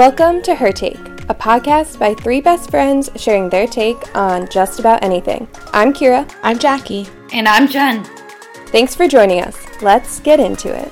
[0.00, 0.96] Welcome to Her Take,
[1.28, 5.46] a podcast by three best friends sharing their take on just about anything.
[5.74, 6.26] I'm Kiera.
[6.42, 7.06] I'm Jackie.
[7.34, 8.02] And I'm Jen.
[8.68, 9.58] Thanks for joining us.
[9.82, 10.90] Let's get into it.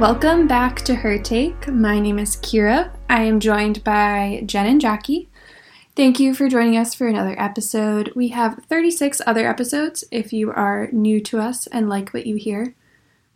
[0.00, 1.68] Welcome back to Her Take.
[1.68, 2.90] My name is Kiera.
[3.10, 5.28] I am joined by Jen and Jackie.
[5.94, 8.10] Thank you for joining us for another episode.
[8.16, 12.36] We have 36 other episodes if you are new to us and like what you
[12.36, 12.74] hear.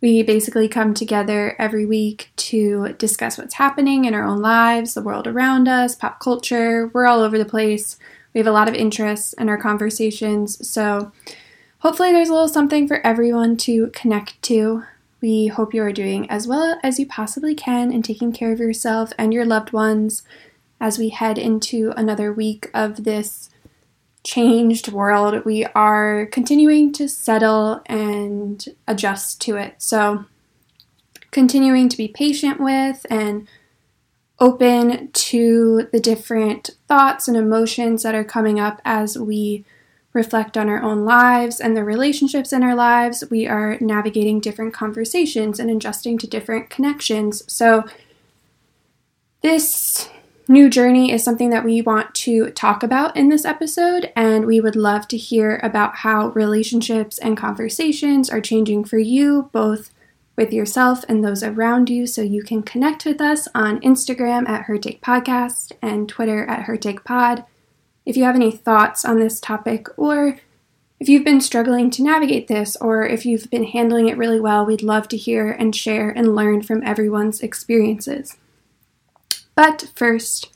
[0.01, 5.03] We basically come together every week to discuss what's happening in our own lives, the
[5.03, 6.87] world around us, pop culture.
[6.95, 7.99] We're all over the place.
[8.33, 11.11] We have a lot of interests in our conversations, so
[11.77, 14.83] hopefully, there's a little something for everyone to connect to.
[15.25, 18.59] We hope you are doing as well as you possibly can and taking care of
[18.59, 20.21] yourself and your loved ones
[20.79, 23.49] as we head into another week of this
[24.23, 25.43] changed world.
[25.43, 29.81] We are continuing to settle and adjust to it.
[29.81, 30.25] So,
[31.31, 33.47] continuing to be patient with and
[34.39, 39.65] open to the different thoughts and emotions that are coming up as we
[40.15, 44.73] reflect on our own lives and the relationships in our lives, we are navigating different
[44.73, 47.43] conversations and adjusting to different connections.
[47.51, 47.83] So,
[49.41, 50.09] this
[50.47, 54.59] new journey is something that we want to talk about in this episode, and we
[54.59, 59.91] would love to hear about how relationships and conversations are changing for you, both
[60.35, 62.07] with yourself and those around you.
[62.07, 66.63] So you can connect with us on Instagram at Her Take Podcast and Twitter at
[66.63, 67.45] Her Take Pod.
[68.05, 70.39] If you have any thoughts on this topic, or
[70.99, 74.65] if you've been struggling to navigate this, or if you've been handling it really well,
[74.65, 78.37] we'd love to hear and share and learn from everyone's experiences.
[79.55, 80.53] But first,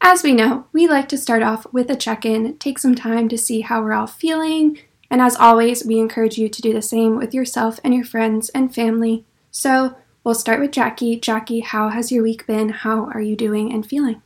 [0.00, 3.28] as we know, we like to start off with a check in, take some time
[3.28, 4.78] to see how we're all feeling,
[5.10, 8.48] and as always, we encourage you to do the same with yourself and your friends
[8.50, 9.24] and family.
[9.50, 11.18] So, we'll start with Jackie.
[11.18, 12.70] Jackie, how has your week been?
[12.70, 14.22] How are you doing and feeling?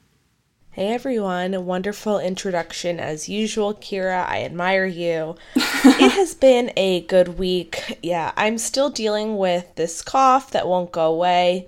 [0.78, 4.24] Hey everyone, a wonderful introduction as usual, Kiera.
[4.28, 5.34] I admire you.
[5.56, 7.98] it has been a good week.
[8.00, 11.66] Yeah, I'm still dealing with this cough that won't go away.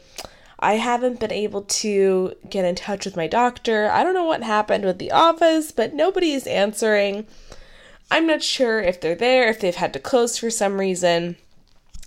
[0.61, 3.91] I haven't been able to get in touch with my doctor.
[3.91, 7.27] I don't know what happened with the office, but nobody is answering.
[8.13, 11.35] I'm not sure if they're there, if they've had to close for some reason.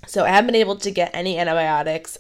[0.08, 2.18] So I haven't been able to get any antibiotics.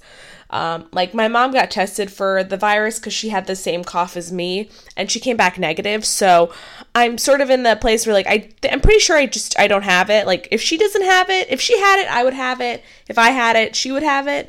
[0.53, 4.15] Um, like my mom got tested for the virus because she had the same cough
[4.15, 6.05] as me, and she came back negative.
[6.05, 6.53] So
[6.93, 9.67] I'm sort of in the place where like I I'm pretty sure I just I
[9.67, 10.27] don't have it.
[10.27, 12.83] Like if she doesn't have it, if she had it, I would have it.
[13.09, 14.47] If I had it, she would have it.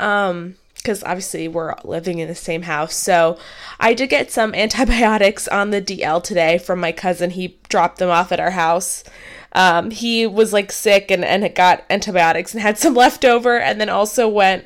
[0.00, 2.96] Um, because obviously we're living in the same house.
[2.96, 3.38] So
[3.78, 7.30] I did get some antibiotics on the DL today from my cousin.
[7.30, 9.04] He dropped them off at our house.
[9.52, 13.80] Um, he was like sick and, and got antibiotics and had some left over, and
[13.80, 14.64] then also went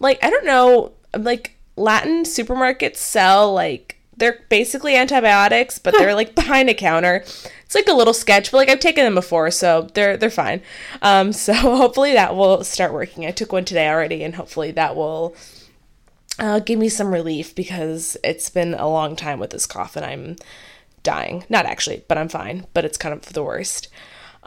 [0.00, 6.34] like I don't know, like Latin supermarkets sell like they're basically antibiotics, but they're like
[6.34, 7.22] behind a counter.
[7.64, 10.60] It's like a little sketch, but like I've taken them before, so they're they're fine.
[11.02, 13.26] Um, so hopefully that will start working.
[13.26, 15.36] I took one today already, and hopefully that will
[16.38, 20.04] uh, give me some relief because it's been a long time with this cough, and
[20.04, 20.36] I'm
[21.02, 21.44] dying.
[21.48, 22.66] Not actually, but I'm fine.
[22.74, 23.88] But it's kind of the worst.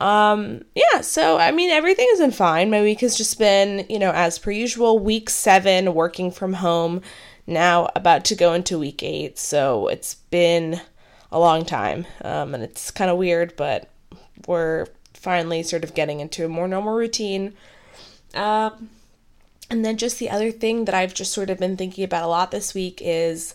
[0.02, 2.72] Um, yeah, so I mean, everything has been fine.
[2.72, 7.02] My week has just been, you know, as per usual, week seven, working from home.
[7.46, 10.82] Now about to go into week eight, so it's been
[11.32, 12.08] a long time.
[12.24, 13.90] Um, and it's kind of weird, but
[14.48, 17.54] we're finally sort of getting into a more normal routine.
[18.34, 18.90] Um,
[19.70, 22.28] and then just the other thing that I've just sort of been thinking about a
[22.28, 23.54] lot this week is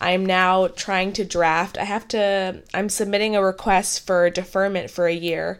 [0.00, 1.76] I'm now trying to draft.
[1.76, 5.58] I have to, I'm submitting a request for deferment for a year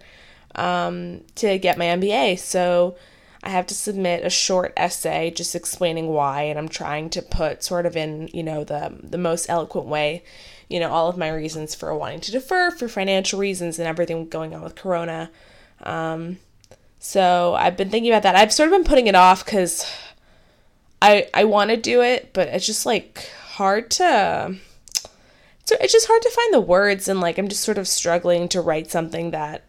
[0.54, 2.38] um, to get my MBA.
[2.38, 2.96] So
[3.42, 7.64] I have to submit a short essay just explaining why, and I'm trying to put
[7.64, 10.22] sort of in, you know, the the most eloquent way,
[10.68, 14.28] you know, all of my reasons for wanting to defer, for financial reasons, and everything
[14.28, 15.30] going on with Corona.
[15.82, 16.38] Um,
[17.00, 18.36] so I've been thinking about that.
[18.36, 19.90] I've sort of been putting it off because
[21.02, 24.56] I I want to do it, but it's just like hard to.
[25.64, 28.48] So it's just hard to find the words, and like I'm just sort of struggling
[28.50, 29.64] to write something that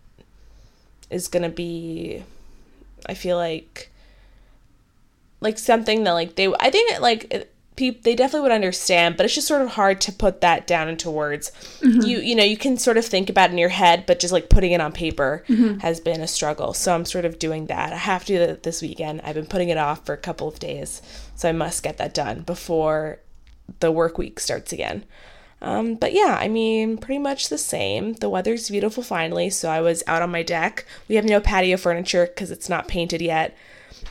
[1.10, 2.24] is going to be
[3.06, 3.92] I feel like
[5.42, 9.18] like something that like they I think it, like it, people they definitely would understand
[9.18, 11.52] but it's just sort of hard to put that down into words.
[11.82, 12.02] Mm-hmm.
[12.02, 14.34] you you know you can sort of think about it in your head but just
[14.34, 15.80] like putting it on paper mm-hmm.
[15.80, 16.74] has been a struggle.
[16.74, 17.94] So i'm sort of doing that.
[17.94, 19.22] I have to do that this weekend.
[19.24, 21.02] I've been putting it off for a couple of days
[21.36, 23.20] so i must get that done before
[23.80, 25.04] the work week starts again
[25.64, 28.14] um, but yeah, I mean, pretty much the same.
[28.14, 30.86] The weather's beautiful finally, so I was out on my deck.
[31.08, 33.56] We have no patio furniture because it's not painted yet.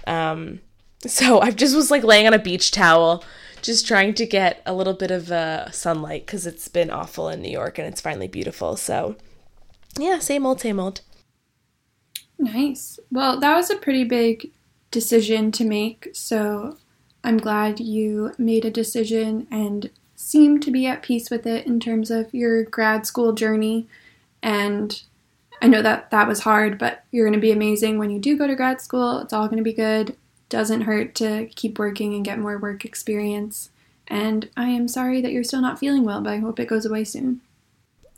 [0.07, 0.61] Um,
[1.07, 3.23] so I just was like laying on a beach towel,
[3.61, 7.43] just trying to get a little bit of uh, sunlight because it's been awful in
[7.43, 8.77] New York and it's finally beautiful.
[8.77, 9.17] So
[9.99, 11.03] yeah, same old, same old.
[12.39, 12.99] Nice.
[13.11, 14.51] Well, that was a pretty big
[14.91, 16.09] decision to make.
[16.15, 16.79] So
[17.23, 19.91] I'm glad you made a decision and
[20.23, 23.89] seem to be at peace with it in terms of your grad school journey.
[24.43, 25.03] And
[25.61, 28.39] I know that that was hard, but you're going to be amazing when you do
[28.39, 29.19] go to grad school.
[29.19, 30.17] It's all going to be good.
[30.49, 33.71] Doesn't hurt to keep working and get more work experience.
[34.07, 36.87] And I am sorry that you're still not feeling well, but I hope it goes
[36.87, 37.41] away soon.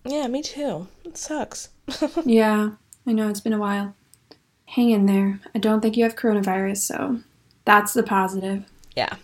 [0.05, 0.89] Yeah, me too.
[1.05, 1.71] It sucks.
[2.25, 2.73] yeah,
[3.07, 3.95] I know it's been a while.
[4.67, 5.41] Hang in there.
[5.55, 7.21] I don't think you have coronavirus, so
[7.65, 8.65] that's the positive.
[8.97, 9.17] Yeah.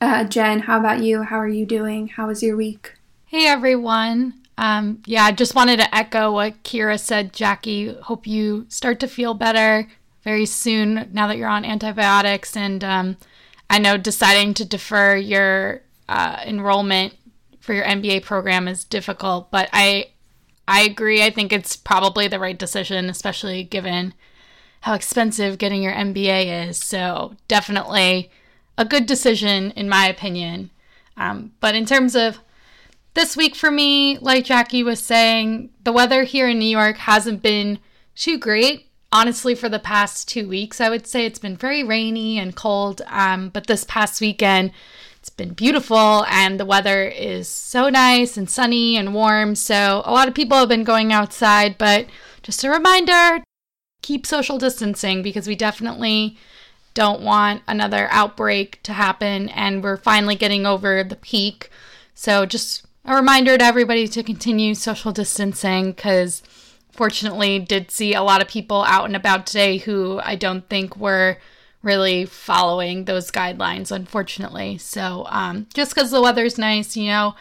[0.00, 1.22] Uh, Jen, how about you?
[1.22, 2.08] How are you doing?
[2.08, 2.94] How was your week?
[3.26, 4.34] Hey, everyone.
[4.56, 7.94] Um, yeah, I just wanted to echo what Kiera said, Jackie.
[7.94, 9.88] Hope you start to feel better
[10.22, 12.56] very soon now that you're on antibiotics.
[12.56, 13.16] And um,
[13.70, 17.14] I know deciding to defer your uh, enrollment
[17.60, 20.10] for your MBA program is difficult, but I
[20.66, 21.22] I agree.
[21.22, 24.14] I think it's probably the right decision, especially given
[24.82, 26.78] how expensive getting your MBA is.
[26.78, 28.30] So definitely
[28.78, 30.70] a good decision, in my opinion.
[31.16, 32.38] Um, but in terms of
[33.14, 37.42] this week for me, like Jackie was saying, the weather here in New York hasn't
[37.42, 37.80] been
[38.14, 38.86] too great.
[39.10, 43.02] Honestly, for the past two weeks, I would say it's been very rainy and cold.
[43.08, 44.70] Um, but this past weekend,
[45.18, 49.56] it's been beautiful and the weather is so nice and sunny and warm.
[49.56, 52.06] So, a lot of people have been going outside, but
[52.42, 53.42] just a reminder
[54.02, 56.38] keep social distancing because we definitely
[56.98, 61.70] don't want another outbreak to happen and we're finally getting over the peak.
[62.12, 66.42] So just a reminder to everybody to continue social distancing because
[66.90, 70.96] fortunately did see a lot of people out and about today who I don't think
[70.96, 71.38] were
[71.84, 74.76] really following those guidelines unfortunately.
[74.78, 77.36] So um, just because the weather's nice, you know,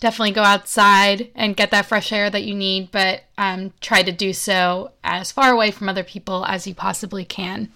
[0.00, 4.12] definitely go outside and get that fresh air that you need, but um, try to
[4.12, 7.70] do so as far away from other people as you possibly can.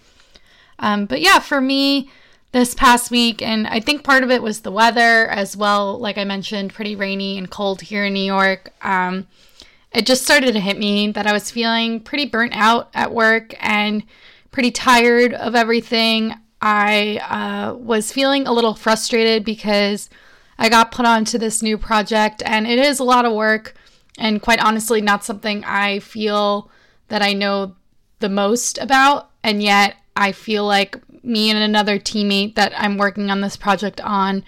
[0.82, 2.10] Um, but yeah, for me,
[2.52, 5.98] this past week, and I think part of it was the weather as well.
[5.98, 8.72] Like I mentioned, pretty rainy and cold here in New York.
[8.82, 9.26] Um,
[9.90, 13.54] it just started to hit me that I was feeling pretty burnt out at work
[13.60, 14.02] and
[14.50, 16.34] pretty tired of everything.
[16.60, 20.10] I uh, was feeling a little frustrated because
[20.58, 23.74] I got put onto this new project and it is a lot of work
[24.18, 26.70] and quite honestly not something I feel
[27.08, 27.74] that I know
[28.20, 33.30] the most about and yet I feel like me and another teammate that I'm working
[33.30, 34.44] on this project on,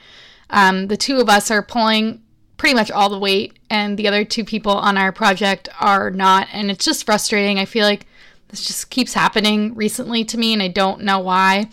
[0.50, 2.22] um, the two of us are pulling
[2.56, 6.48] pretty much all the weight, and the other two people on our project are not.
[6.52, 7.58] And it's just frustrating.
[7.58, 8.06] I feel like
[8.48, 11.68] this just keeps happening recently to me, and I don't know why.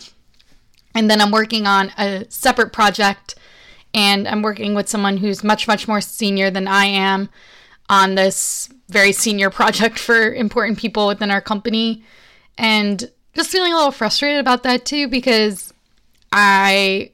[0.96, 3.36] And then I'm working on a separate project,
[3.94, 7.30] and I'm working with someone who's much, much more senior than I am
[7.90, 12.04] on this very senior project for important people within our company.
[12.58, 15.74] And just feeling a little frustrated about that too because
[16.32, 17.12] I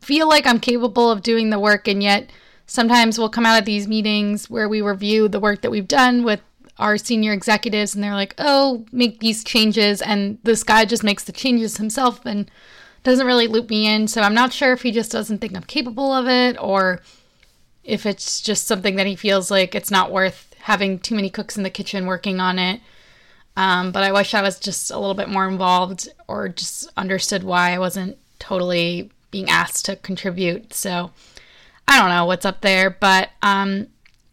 [0.00, 2.30] feel like I'm capable of doing the work, and yet
[2.66, 6.24] sometimes we'll come out of these meetings where we review the work that we've done
[6.24, 6.40] with
[6.78, 10.02] our senior executives, and they're like, oh, make these changes.
[10.02, 12.50] And this guy just makes the changes himself and
[13.02, 14.08] doesn't really loop me in.
[14.08, 17.00] So I'm not sure if he just doesn't think I'm capable of it or
[17.82, 21.56] if it's just something that he feels like it's not worth having too many cooks
[21.56, 22.80] in the kitchen working on it.
[23.56, 27.42] Um, but I wish I was just a little bit more involved or just understood
[27.42, 30.74] why I wasn't totally being asked to contribute.
[30.74, 31.10] So
[31.88, 33.86] I don't know what's up there, but um,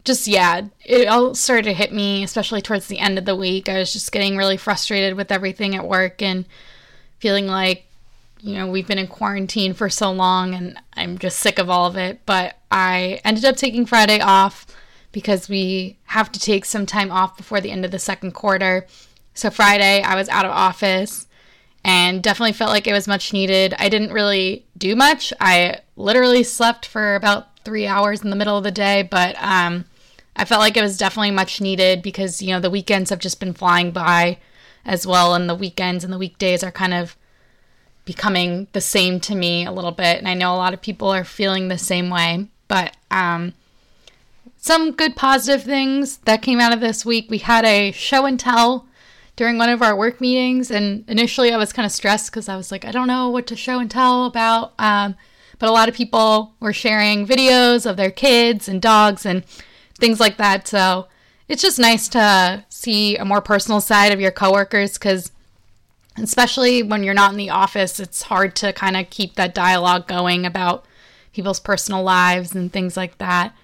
[0.04, 3.68] just yeah, it all started to hit me, especially towards the end of the week.
[3.68, 6.44] I was just getting really frustrated with everything at work and
[7.18, 7.86] feeling like,
[8.40, 11.86] you know, we've been in quarantine for so long and I'm just sick of all
[11.86, 12.20] of it.
[12.26, 14.66] But I ended up taking Friday off
[15.12, 18.86] because we have to take some time off before the end of the second quarter.
[19.34, 21.26] So Friday, I was out of office
[21.84, 23.74] and definitely felt like it was much needed.
[23.78, 25.32] I didn't really do much.
[25.40, 29.84] I literally slept for about three hours in the middle of the day, but um,
[30.36, 33.40] I felt like it was definitely much needed because, you know, the weekends have just
[33.40, 34.38] been flying by
[34.84, 37.16] as well, and the weekends and the weekdays are kind of
[38.04, 40.18] becoming the same to me a little bit.
[40.18, 42.48] And I know a lot of people are feeling the same way.
[42.68, 43.54] But um,
[44.56, 47.30] some good positive things that came out of this week.
[47.30, 48.86] We had a show and tell
[49.36, 50.70] during one of our work meetings.
[50.70, 53.46] And initially, I was kind of stressed because I was like, I don't know what
[53.48, 54.72] to show and tell about.
[54.78, 55.16] Um,
[55.58, 59.44] but a lot of people were sharing videos of their kids and dogs and
[59.98, 60.68] things like that.
[60.68, 61.08] So
[61.48, 65.30] it's just nice to see a more personal side of your coworkers because
[66.16, 70.06] especially when you're not in the office, it's hard to kind of keep that dialogue
[70.06, 70.84] going about
[71.32, 73.54] people's personal lives and things like that.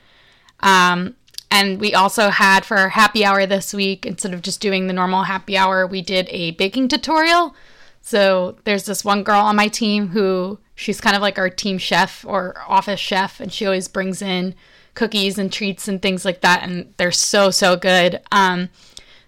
[0.61, 1.17] Um,
[1.51, 4.93] and we also had for our happy hour this week, instead of just doing the
[4.93, 7.55] normal happy hour, we did a baking tutorial.
[8.03, 11.79] So there's this one girl on my team who she's kind of like our team
[11.79, 14.55] chef or office chef, and she always brings in
[14.95, 18.21] cookies and treats and things like that, and they're so so good.
[18.33, 18.69] Um,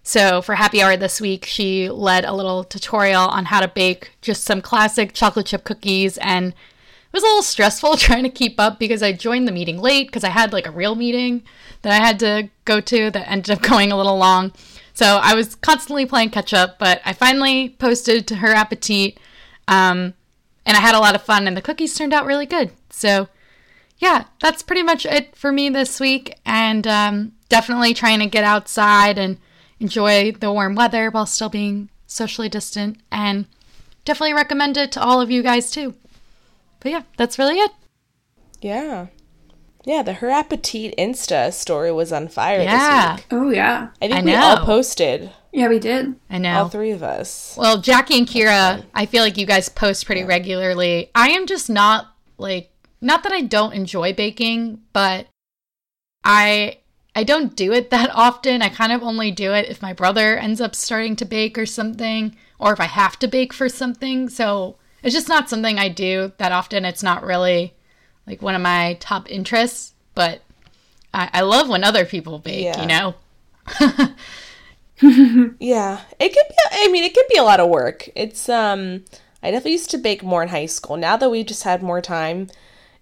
[0.02, 4.12] so for happy hour this week, she led a little tutorial on how to bake
[4.21, 6.55] just some classic chocolate chip cookies and
[7.12, 10.25] was a little stressful trying to keep up because I joined the meeting late because
[10.25, 11.42] I had like a real meeting
[11.83, 14.52] that I had to go to that ended up going a little long.
[14.95, 19.19] So I was constantly playing catch up, but I finally posted to her appetit.
[19.69, 20.14] Um,
[20.64, 22.71] and I had a lot of fun and the cookies turned out really good.
[22.90, 23.28] So
[23.99, 26.35] yeah, that's pretty much it for me this week.
[26.45, 29.38] And um, definitely trying to get outside and
[29.81, 32.99] enjoy the warm weather while still being socially distant.
[33.11, 33.47] And
[34.04, 35.95] definitely recommend it to all of you guys too.
[36.83, 37.71] But yeah, that's really it.
[38.61, 39.07] Yeah.
[39.85, 43.17] Yeah, the Her Appetit Insta story was on fire Yeah.
[43.17, 43.27] this week.
[43.33, 43.89] Oh yeah.
[44.01, 46.15] I think I we all posted, Yeah, we did.
[46.31, 46.62] I know.
[46.62, 47.57] all three of us.
[47.59, 51.11] Well, Jackie and Kira, I feel like you guys post pretty regularly.
[51.15, 52.71] I am just not like
[53.01, 55.27] not that I don't enjoy baking, but
[56.25, 56.79] I
[57.15, 58.62] I don't do it that often.
[58.62, 61.67] I kind of only do it if my brother ends up starting to bake or
[61.67, 64.29] something or if I have to bake for something.
[64.29, 66.85] So, it's just not something I do that often.
[66.85, 67.75] It's not really
[68.27, 70.43] like one of my top interests, but
[71.13, 72.81] I, I love when other people bake, Yeah.
[72.81, 73.15] you know?
[75.59, 76.55] Yeah, it could be.
[76.71, 78.09] I mean, it could be a lot of work.
[78.15, 79.05] It's um,
[79.43, 80.97] I definitely used to bake more in high school.
[80.97, 82.49] Now that we've just had more time,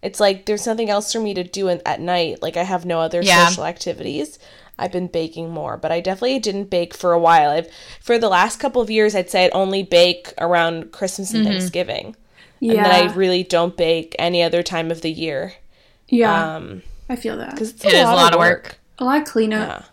[0.00, 2.40] it's like there's nothing else for me to do in, at night.
[2.40, 3.48] Like I have no other Yeah.
[3.48, 4.38] social activities.
[4.80, 7.50] I've been baking more, but I definitely didn't bake for a while.
[7.50, 7.68] I've
[8.00, 12.16] for the last couple of years, I'd say I'd only bake around Christmas and Thanksgiving,
[12.60, 12.72] Yeah.
[12.74, 15.52] and then I really don't bake any other time of the year.
[16.08, 16.56] yeah.
[16.56, 17.50] Um, I feel that.
[17.52, 18.78] because it's It is a lot of work.
[18.98, 19.84] A lot of cleanup.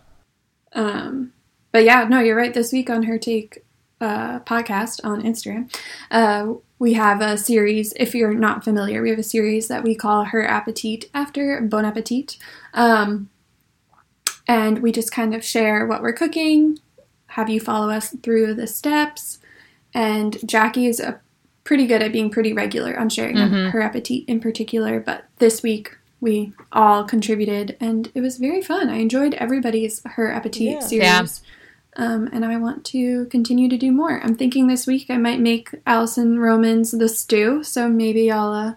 [0.75, 0.81] Yeah.
[0.81, 1.33] Um,
[1.71, 2.53] but yeah, no, you're right.
[2.53, 3.63] This week on Her Take
[3.99, 5.73] uh, podcast on Instagram,
[6.11, 7.93] uh, we have a series.
[7.97, 11.85] If you're not familiar, we have a series that we call Her Appetit after Bon
[11.85, 12.37] Appetit.
[12.75, 13.29] Um,
[14.47, 16.79] and we just kind of share what we're cooking,
[17.27, 19.39] have you follow us through the steps.
[19.93, 21.19] And Jackie is a
[21.63, 24.99] pretty good at being pretty regular on sharing her appetit in particular.
[24.99, 28.89] But this week we all contributed, and it was very fun.
[28.89, 30.79] I enjoyed everybody's her appetit Yeah.
[30.79, 31.03] series.
[31.03, 31.25] Yeah.
[31.99, 34.21] Um, and I want to continue to do more.
[34.23, 38.73] I'm thinking this week I might make Alison Roman's the stew, so maybe I'll uh,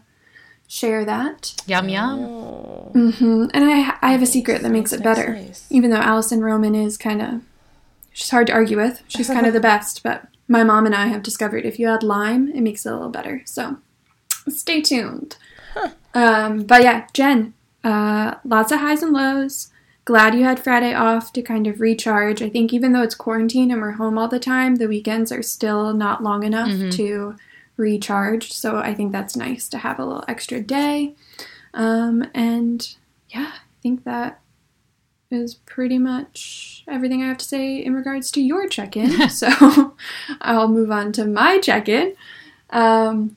[0.70, 1.52] share that.
[1.66, 2.20] Yum yum.
[2.20, 5.34] Oh, hmm And I I have a secret that makes it better.
[5.34, 5.66] nice.
[5.68, 7.42] Even though Alison Roman is kind of
[8.12, 9.02] she's hard to argue with.
[9.08, 12.02] She's kind of the best, but my mom and I have discovered if you add
[12.04, 13.42] lime, it makes it a little better.
[13.46, 13.78] So
[14.48, 15.36] stay tuned.
[16.14, 19.70] Um, but yeah, Jen, uh, lots of highs and lows.
[20.04, 22.42] Glad you had Friday off to kind of recharge.
[22.42, 25.42] I think even though it's quarantine and we're home all the time, the weekends are
[25.42, 27.36] still not long enough to
[27.80, 28.52] recharge.
[28.52, 31.14] So I think that's nice to have a little extra day.
[31.74, 32.94] Um, and
[33.28, 34.40] yeah, I think that
[35.30, 39.28] is pretty much everything I have to say in regards to your check in.
[39.30, 39.96] so
[40.40, 42.14] I'll move on to my check in.
[42.70, 43.36] Um,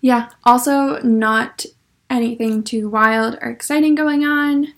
[0.00, 1.64] yeah, also not
[2.10, 4.74] anything too wild or exciting going on.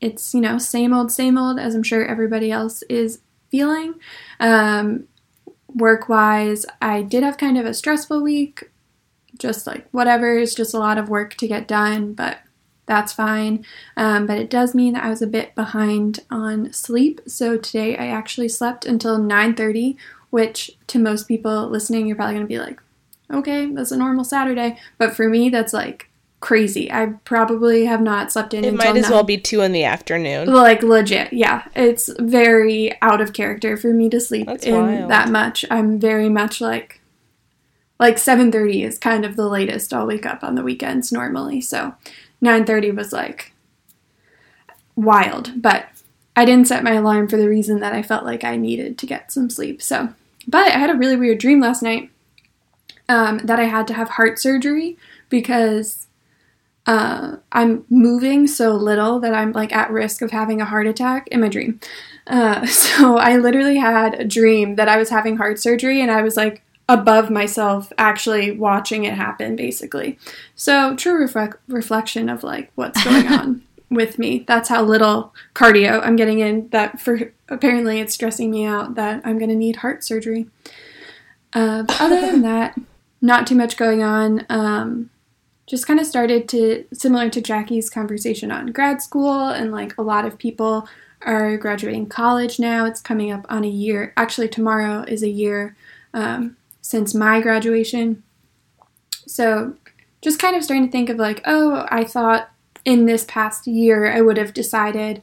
[0.00, 3.94] It's, you know, same old, same old, as I'm sure everybody else is feeling.
[4.40, 5.06] Um,
[5.74, 8.70] work wise, I did have kind of a stressful week.
[9.36, 12.38] Just like whatever, it's just a lot of work to get done, but
[12.86, 13.64] that's fine.
[13.96, 17.20] Um, but it does mean that I was a bit behind on sleep.
[17.26, 19.96] So today I actually slept until 9:30,
[20.30, 22.80] which to most people listening, you're probably gonna be like,
[23.32, 24.78] okay, that's a normal Saturday.
[24.98, 26.10] But for me, that's like
[26.44, 26.92] crazy.
[26.92, 29.10] I probably have not slept in It might as 9.
[29.10, 30.52] well be two in the afternoon.
[30.52, 31.64] Like legit, yeah.
[31.74, 35.10] It's very out of character for me to sleep That's in wild.
[35.10, 35.64] that much.
[35.70, 37.00] I'm very much like
[37.98, 41.60] like 7:30 is kind of the latest I'll wake up on the weekends normally.
[41.62, 41.94] So
[42.42, 43.52] 9:30 was like
[44.96, 45.86] wild, but
[46.36, 49.06] I didn't set my alarm for the reason that I felt like I needed to
[49.06, 49.80] get some sleep.
[49.80, 50.10] So,
[50.46, 52.10] but I had a really weird dream last night.
[53.08, 54.96] um, that I had to have heart surgery
[55.28, 56.03] because
[56.86, 61.28] uh, I'm moving so little that I'm like at risk of having a heart attack
[61.28, 61.80] in my dream.
[62.26, 66.22] Uh, so I literally had a dream that I was having heart surgery and I
[66.22, 70.18] was like above myself actually watching it happen basically.
[70.54, 74.44] So true reflect- reflection of like what's going on with me.
[74.46, 79.22] That's how little cardio I'm getting in that for apparently it's stressing me out that
[79.24, 80.48] I'm going to need heart surgery.
[81.54, 82.78] Uh, but other than that,
[83.22, 84.44] not too much going on.
[84.50, 85.10] Um,
[85.66, 90.02] just kind of started to similar to Jackie's conversation on grad school and like a
[90.02, 90.86] lot of people
[91.22, 92.84] are graduating college now.
[92.84, 94.12] It's coming up on a year.
[94.16, 95.76] Actually, tomorrow is a year
[96.12, 98.22] um, since my graduation.
[99.26, 99.74] So,
[100.20, 102.50] just kind of starting to think of like, oh, I thought
[102.84, 105.22] in this past year I would have decided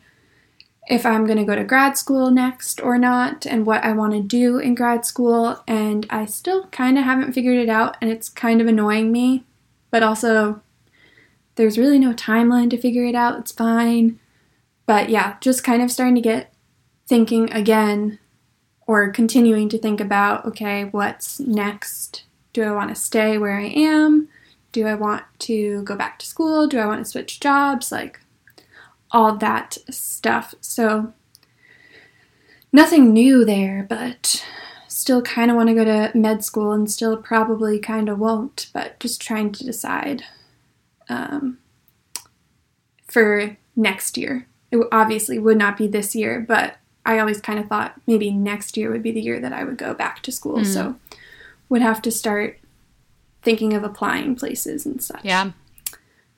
[0.88, 4.14] if I'm going to go to grad school next or not and what I want
[4.14, 5.64] to do in grad school.
[5.68, 9.46] And I still kind of haven't figured it out, and it's kind of annoying me
[9.92, 10.62] but also
[11.56, 13.40] there's really no timeline to figure it out.
[13.40, 14.20] It's fine.
[14.86, 16.54] But yeah, just kind of starting to get
[17.08, 18.20] thinking again
[18.88, 22.24] or continuing to think about okay, what's next?
[22.54, 24.28] Do I want to stay where I am?
[24.72, 26.68] Do I want to go back to school?
[26.68, 27.92] Do I want to switch jobs?
[27.92, 28.22] Like
[29.12, 30.56] all that stuff.
[30.62, 31.14] So
[32.72, 34.46] nothing new there, but
[35.02, 38.70] still kind of want to go to med school and still probably kind of won't,
[38.72, 40.24] but just trying to decide
[41.10, 41.58] um,
[43.08, 44.46] for next year.
[44.70, 48.78] It obviously would not be this year, but I always kind of thought maybe next
[48.78, 50.60] year would be the year that I would go back to school.
[50.60, 50.68] Mm.
[50.68, 50.96] So
[51.68, 52.60] would have to start
[53.42, 55.26] thinking of applying places and such.
[55.26, 55.52] Yeah.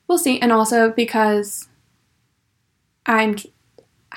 [0.08, 0.40] We'll see.
[0.40, 1.68] And also because
[3.06, 3.36] I'm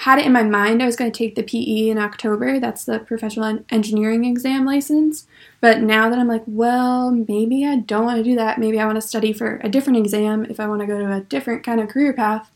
[0.00, 2.60] had it in my mind I was going to take the PE in October.
[2.60, 5.26] That's the professional engineering exam license.
[5.62, 8.58] But now that I'm like, well, maybe I don't want to do that.
[8.58, 10.44] Maybe I want to study for a different exam.
[10.44, 12.50] If I want to go to a different kind of career path,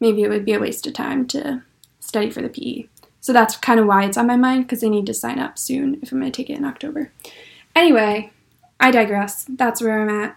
[0.00, 1.62] maybe it would be a waste of time to
[2.00, 2.88] study for the PE.
[3.20, 5.58] So that's kind of why it's on my mind because I need to sign up
[5.58, 7.12] soon if I'm going to take it in October.
[7.76, 8.32] Anyway,
[8.80, 9.44] I digress.
[9.46, 10.36] That's where I'm at.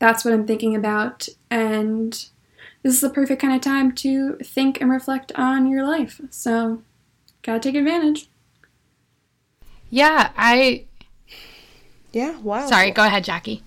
[0.00, 1.28] That's what I'm thinking about.
[1.50, 2.28] And
[2.88, 6.22] this is the perfect kind of time to think and reflect on your life.
[6.30, 6.82] So,
[7.42, 8.30] gotta take advantage.
[9.90, 10.86] Yeah, I.
[12.12, 12.66] Yeah, wow.
[12.66, 13.62] Sorry, go ahead, Jackie.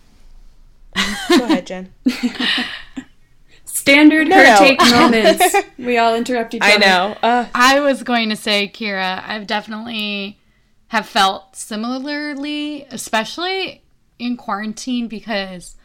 [0.95, 1.93] go ahead, Jen.
[3.65, 4.57] Standard no, her no.
[4.57, 5.55] take moments.
[5.77, 6.73] we all interrupt each other.
[6.73, 7.15] I know.
[7.21, 7.45] Uh.
[7.53, 10.39] I was going to say, Kiera, I've definitely
[10.87, 13.83] have felt similarly, especially
[14.17, 15.75] in quarantine because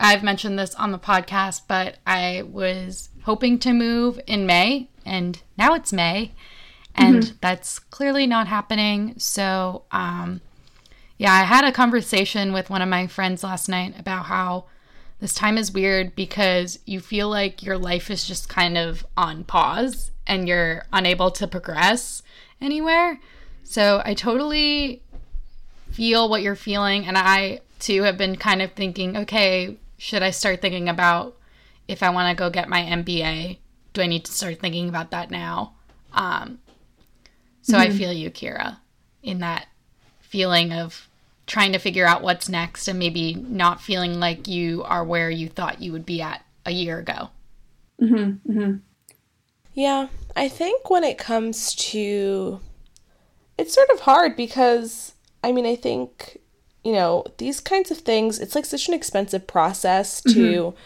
[0.00, 5.40] I've mentioned this on the podcast, but I was hoping to move in May, and
[5.58, 6.32] now it's May,
[6.94, 7.36] and mm-hmm.
[7.42, 9.14] that's clearly not happening.
[9.18, 10.40] So, um,
[11.18, 14.64] yeah, I had a conversation with one of my friends last night about how
[15.20, 19.44] this time is weird because you feel like your life is just kind of on
[19.44, 22.22] pause and you're unable to progress
[22.58, 23.20] anywhere.
[23.64, 25.02] So, I totally
[25.92, 30.30] feel what you're feeling, and I too have been kind of thinking, okay, should I
[30.30, 31.36] start thinking about
[31.86, 33.58] if I want to go get my MBA?
[33.92, 35.74] Do I need to start thinking about that now?
[36.14, 36.58] Um,
[37.60, 37.92] so mm-hmm.
[37.92, 38.78] I feel you, Kiera,
[39.22, 39.66] in that
[40.20, 41.06] feeling of
[41.46, 45.50] trying to figure out what's next and maybe not feeling like you are where you
[45.50, 47.28] thought you would be at a year ago.
[48.00, 48.50] Mm-hmm.
[48.50, 48.76] Mm-hmm.
[49.74, 52.60] Yeah, I think when it comes to
[53.58, 55.12] it's sort of hard because
[55.44, 56.39] I mean, I think
[56.84, 60.76] you know, these kinds of things, it's like such an expensive process to mm-hmm.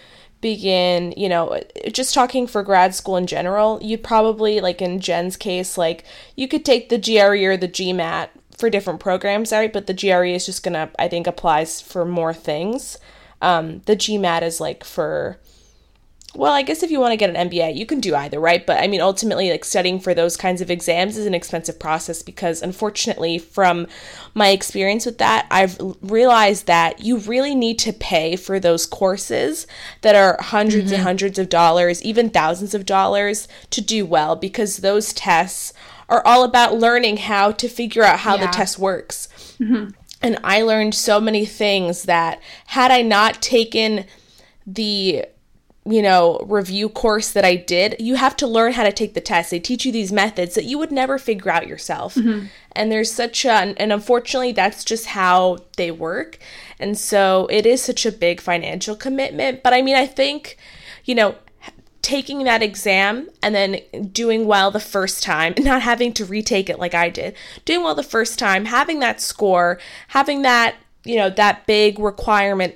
[0.40, 1.60] begin, you know,
[1.92, 6.04] just talking for grad school in general, you'd probably, like in Jen's case, like
[6.36, 9.72] you could take the GRE or the GMAT for different programs, right?
[9.72, 12.98] But the GRE is just gonna, I think, applies for more things.
[13.40, 15.38] Um, the GMAT is like for
[16.36, 18.64] well, I guess if you want to get an MBA, you can do either, right?
[18.66, 22.22] But I mean, ultimately, like studying for those kinds of exams is an expensive process
[22.22, 23.86] because, unfortunately, from
[24.34, 29.66] my experience with that, I've realized that you really need to pay for those courses
[30.00, 30.94] that are 100s mm-hmm.
[30.94, 35.72] and hundreds of dollars, even thousands of dollars to do well because those tests
[36.08, 38.46] are all about learning how to figure out how yeah.
[38.46, 39.28] the test works.
[39.60, 39.90] Mm-hmm.
[40.20, 44.06] And I learned so many things that had I not taken
[44.66, 45.26] the
[45.86, 49.20] you know, review course that I did, you have to learn how to take the
[49.20, 49.50] test.
[49.50, 52.14] They teach you these methods that you would never figure out yourself.
[52.14, 52.46] Mm-hmm.
[52.72, 56.38] And there's such a, and unfortunately, that's just how they work.
[56.78, 59.62] And so it is such a big financial commitment.
[59.62, 60.56] But I mean, I think,
[61.04, 61.34] you know,
[62.00, 66.68] taking that exam and then doing well the first time, and not having to retake
[66.70, 71.16] it like I did, doing well the first time, having that score, having that you
[71.16, 72.74] know, that big requirement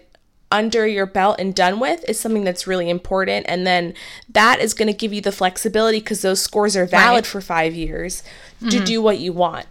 [0.50, 3.46] under your belt and done with is something that's really important.
[3.48, 3.94] And then
[4.30, 7.26] that is going to give you the flexibility because those scores are valid Right.
[7.26, 8.22] for five years
[8.60, 8.84] to mm-hmm.
[8.84, 9.66] do what you want.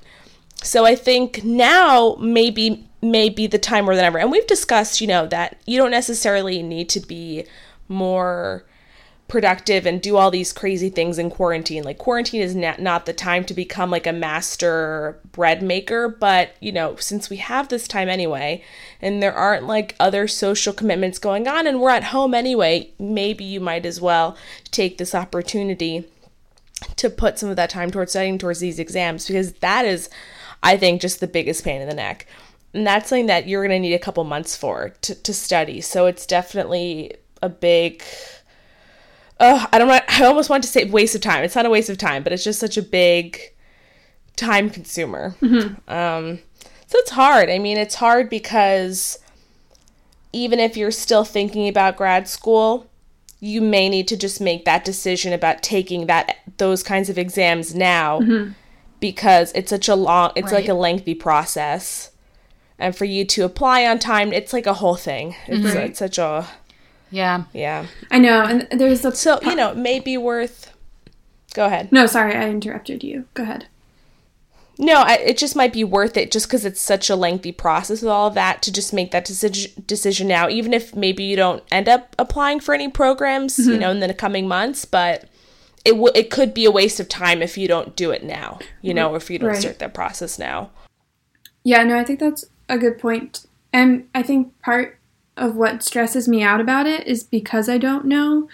[0.64, 4.20] So I think now maybe may be the time more than ever.
[4.20, 7.46] And we've discussed, you know, that you don't necessarily need to be
[7.88, 8.66] more
[9.28, 11.84] productive and do all these crazy things in quarantine.
[11.84, 16.52] Like quarantine is not, not the time to become like a master bread maker, but
[16.62, 18.64] you know, since we have this time anyway
[19.02, 23.44] and there aren't like other social commitments going on and we're at home anyway, maybe
[23.44, 24.38] you might as well
[24.72, 26.06] take this opportunity
[26.96, 30.10] to put some of that time towards studying towards these exams because that is
[30.64, 32.28] I think just the biggest pain in the neck.
[32.74, 35.82] And that's something that you're going to need a couple months for to, to study.
[35.82, 38.04] So it's definitely a big
[39.40, 41.44] uh, I don't want, I almost want to say waste of time.
[41.44, 43.40] It's not a waste of time, but it's just such a big
[44.36, 45.36] time consumer.
[45.88, 46.40] Um,
[46.88, 47.50] so it's hard.
[47.50, 49.20] I mean, it's hard because
[50.34, 52.88] even if you're still thinking about grad school,
[53.40, 57.76] you may need to just make that decision about taking that those kinds of exams
[57.76, 58.20] now
[59.00, 62.12] because it's such a long it's like a lengthy process.
[62.80, 65.36] And for you to apply on time, it's like a whole thing.
[65.48, 65.90] It's, Right.
[65.90, 66.48] it's such a
[67.10, 67.46] Yeah.
[67.54, 67.88] yeah.
[68.12, 70.74] I know, and there's a So, you know, it may be worth.
[71.54, 71.92] Go ahead.
[71.92, 73.26] No, sorry, I interrupted you.
[73.34, 73.68] Go ahead.
[74.80, 78.02] No, I, it just might be worth it just because it's such a lengthy process
[78.02, 81.36] with all of that to just make that decision decision now, even if maybe you
[81.36, 83.80] don't end up applying for any programs, you mm-hmm.
[83.80, 84.86] know, in the coming months.
[84.86, 85.26] But
[85.84, 88.60] it w- it could be a waste of time if you don't do it now,
[88.82, 89.60] you know, or if you don't Right.
[89.60, 90.70] start that process now.
[91.64, 93.48] Yeah, no, I think that's a good point.
[93.74, 94.97] And I think part
[95.38, 98.50] of what stresses me out about it is because I don't know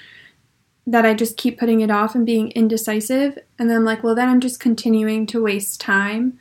[0.86, 3.40] that I just keep putting it off and being indecisive.
[3.58, 6.38] And then I'm like, well, then I'm just continuing to waste time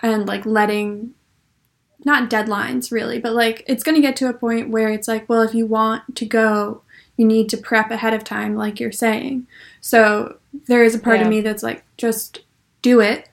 [0.00, 1.14] and like letting,
[2.04, 5.28] not deadlines really, but like it's going to get to a point where it's like,
[5.28, 6.82] well, if you want to go,
[7.16, 9.46] you need to prep ahead of time, like you're saying.
[9.80, 12.40] So there is a part of me that's like, just
[12.82, 13.28] do it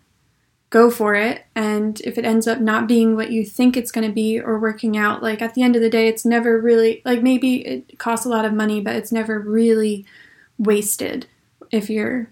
[0.74, 1.46] go for it.
[1.54, 4.58] And if it ends up not being what you think it's going to be or
[4.60, 8.00] working out like at the end of the day it's never really like maybe it
[8.00, 10.04] costs a lot of money but it's never really
[10.58, 11.28] wasted
[11.70, 12.28] if you're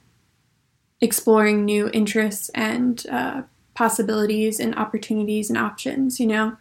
[1.02, 3.44] exploring new interests and uh,
[3.76, 6.58] possibilities and opportunities and options you know?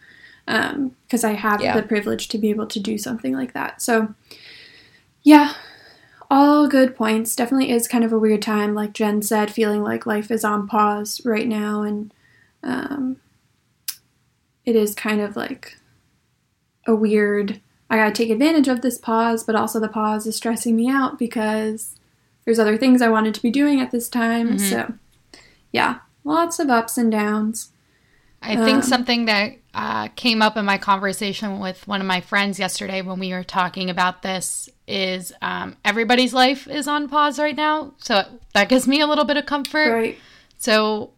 [1.07, 1.75] Because i have Yeah.
[1.81, 3.81] the privilege to be able to do something like that.
[3.81, 4.14] So
[5.23, 5.55] yeah
[6.31, 7.35] all good points.
[7.35, 10.69] Definitely is kind of a weird time, like Jen said, feeling like life is on
[10.69, 12.14] pause right now, and
[12.62, 13.16] um,
[14.64, 15.77] it is kind of like
[16.87, 17.61] a weird.
[17.88, 21.19] I gotta take advantage of this pause, but also the pause is stressing me out
[21.19, 21.97] because
[22.45, 24.59] there's other things I wanted to be doing at this time.
[24.59, 24.95] So,
[25.73, 27.73] yeah, lots of ups and downs.
[28.43, 32.21] I think Um, something that uh, came up in my conversation with one of my
[32.21, 37.39] friends yesterday when we were talking about this is um, everybody's life is on pause
[37.39, 37.95] right now.
[37.99, 39.93] So that gives me a little bit of comfort.
[39.93, 40.19] Right.
[40.59, 41.13] So,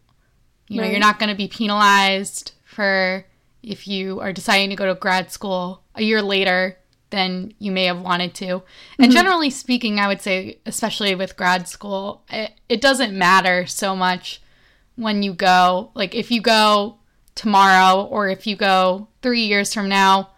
[0.69, 0.91] you know, Right.
[0.91, 3.25] you're not going to be penalized for
[3.63, 6.77] if you are deciding to go to grad school a year later
[7.11, 8.63] than you may have wanted to.
[8.99, 13.95] And generally speaking, I would say, especially with grad school, it, it doesn't matter so
[13.95, 14.43] much
[14.97, 15.91] when you go.
[15.95, 16.97] Like, if you go
[17.35, 20.31] tomorrow or if you go three years from now,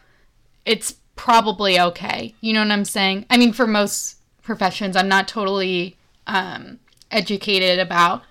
[0.64, 2.34] it's probably okay.
[2.40, 3.26] You know what I'm saying?
[3.30, 6.78] I mean, for most professions, I'm not totally um,
[7.10, 8.22] educated about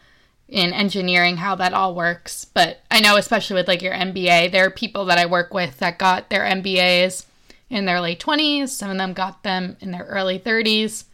[0.48, 4.66] in engineering how that all works, but I know, especially with like your MBA, there
[4.66, 7.26] are people that I work with that got their MBAs
[7.70, 8.70] in their late 20s.
[8.70, 11.06] Some of them got them in their early 30s.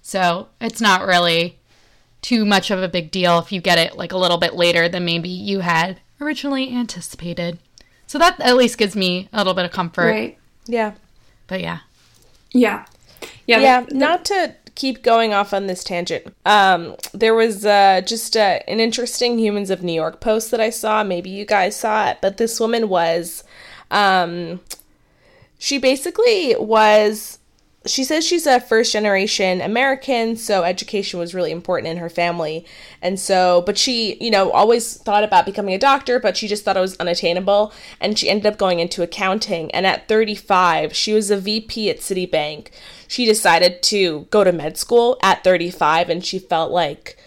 [0.00, 1.58] So it's not really
[2.22, 4.88] too much of a big deal if you get it like a little bit later
[4.88, 7.58] than maybe you had originally anticipated.
[8.06, 10.10] So that at least gives me a little bit of comfort.
[10.10, 10.38] Right.
[10.66, 10.92] Yeah.
[11.46, 11.80] But yeah.
[12.52, 12.84] Yeah.
[13.46, 13.58] Yeah.
[13.60, 18.36] yeah the- not to keep going off on this tangent um there was uh just
[18.36, 22.08] uh, an interesting humans of new york post that i saw maybe you guys saw
[22.08, 23.44] it but this woman was
[23.92, 24.58] um
[25.60, 27.38] she basically was
[27.86, 32.64] she says she's a first generation American, so education was really important in her family.
[33.02, 36.64] And so, but she, you know, always thought about becoming a doctor, but she just
[36.64, 37.72] thought it was unattainable.
[38.00, 39.70] And she ended up going into accounting.
[39.72, 42.68] And at 35, she was a VP at Citibank.
[43.06, 47.18] She decided to go to med school at 35, and she felt like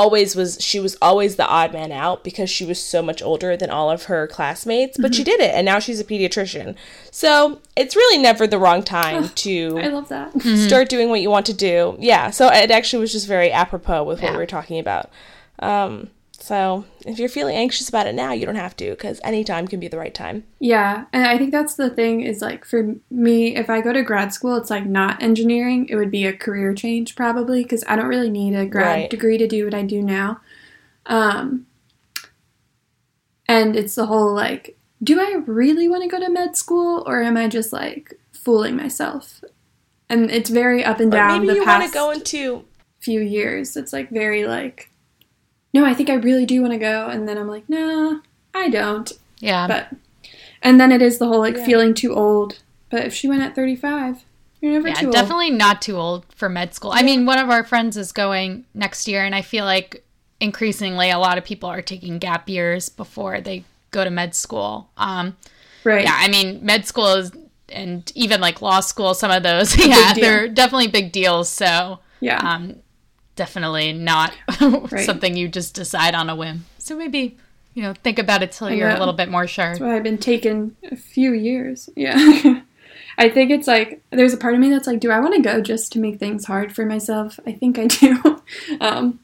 [0.00, 3.56] always was she was always the odd man out because she was so much older
[3.56, 6.74] than all of her classmates but she did it and now she's a pediatrician.
[7.10, 10.30] So it's really never the wrong time to I love that.
[10.68, 11.96] start doing what you want to do.
[11.98, 14.32] Yeah so it actually was just very apropos with what Yeah.
[14.32, 15.10] we were talking about.
[15.58, 16.10] Um
[16.46, 19.66] So if you're feeling anxious about it now, you don't have to because any time
[19.66, 20.44] can be the right time.
[20.60, 24.00] Yeah, and I think that's the thing is like for me, if I go to
[24.02, 25.88] grad school, it's like not engineering.
[25.88, 29.10] It would be a career change probably because I don't really need a grad Right.
[29.10, 30.40] degree to do what I do now.
[31.06, 31.66] Um,
[33.48, 37.24] and it's the whole like, do I really want to go to med school or
[37.24, 39.42] am I just like fooling myself?
[40.08, 42.66] And it's very up and Or down maybe the you want to go into
[43.00, 43.76] few years.
[43.76, 44.92] It's like very like,
[45.74, 48.20] no, I think I really do want to go, and then I'm like, nah,
[48.54, 49.12] I don't.
[49.40, 49.66] Yeah.
[49.66, 49.88] But
[50.62, 51.66] and then it is the whole like Yeah.
[51.66, 52.58] feeling too old.
[52.90, 54.24] But if she went at 35,
[54.60, 55.12] you're never yeah, too old.
[55.14, 56.92] definitely not too old for med school.
[56.92, 60.02] I mean, one of our friends is going next year, and I feel like
[60.40, 64.88] increasingly a lot of people are taking gap years before they go to med school.
[64.96, 65.36] Um,
[65.84, 66.04] Right.
[66.04, 67.30] yeah, I mean, med school is,
[67.68, 71.48] and even like law school, some of those, yeah, they're definitely big deals.
[71.48, 72.38] So, Yeah.
[72.38, 72.76] um,
[73.36, 74.34] definitely not
[75.04, 76.64] something you just decide on a whim.
[76.78, 77.36] So maybe,
[77.74, 79.68] you know, think about it till you're a little bit more sure.
[79.68, 81.88] That's why I've been taking a few years.
[81.94, 82.62] Yeah.
[83.18, 85.40] I think it's like there's a part of me that's like, do I want to
[85.42, 87.38] go just to make things hard for myself?
[87.46, 88.42] I think I do.
[88.80, 89.20] um,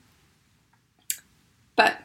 [1.76, 1.98] but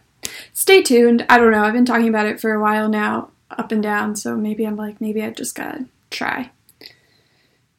[0.54, 1.26] stay tuned.
[1.30, 1.64] I don't know.
[1.64, 4.16] I've been talking about it for a while now, up and down.
[4.16, 6.52] So maybe I'm like, maybe I just gotta try.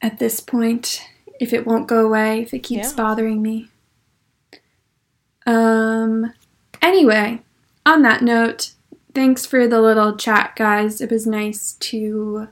[0.00, 1.02] At this point,
[1.40, 2.96] if it won't go away, if it keeps Yeah.
[2.96, 3.68] bothering me.
[5.48, 6.32] Um.
[6.80, 7.42] Anyway,
[7.84, 8.72] on that note,
[9.14, 11.00] thanks for the little chat, guys.
[11.00, 12.48] It was nice to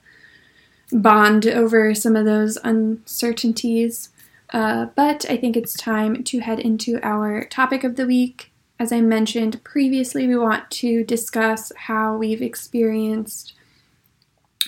[0.93, 4.09] bond over some of those uncertainties.
[4.53, 8.51] Uh, but I think it's time to head into our topic of the week.
[8.79, 13.55] As I mentioned previously, we want to discuss how we've experienced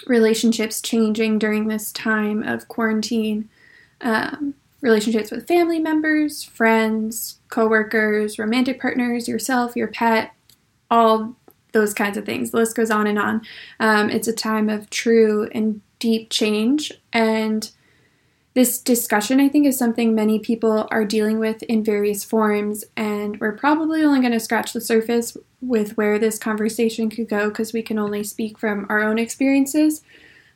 [0.07, 3.49] relationships changing during this time of quarantine.
[4.01, 10.33] Um, relationships with family members, friends, coworkers, romantic partners, yourself, your pet,
[10.91, 11.37] all
[11.73, 12.51] those kinds of things.
[12.51, 13.43] The list goes on and on.
[13.81, 17.71] Um, it's a time of true and deep change, and
[18.59, 23.39] this discussion, I think, is something many people are dealing with in various forms, and
[23.39, 27.73] we're probably only going to scratch the surface with where this conversation could go because
[27.73, 30.03] we can only speak from our own experiences.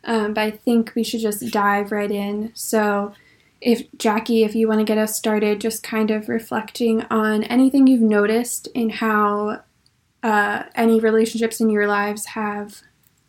[0.03, 2.51] Um, but I think we should just dive right in.
[2.55, 3.15] So,
[3.63, 7.87] if Jackie, if you want to get us started, just kind of reflecting on anything
[7.87, 9.63] you've noticed in how
[10.23, 12.83] uh, any relationships in your lives have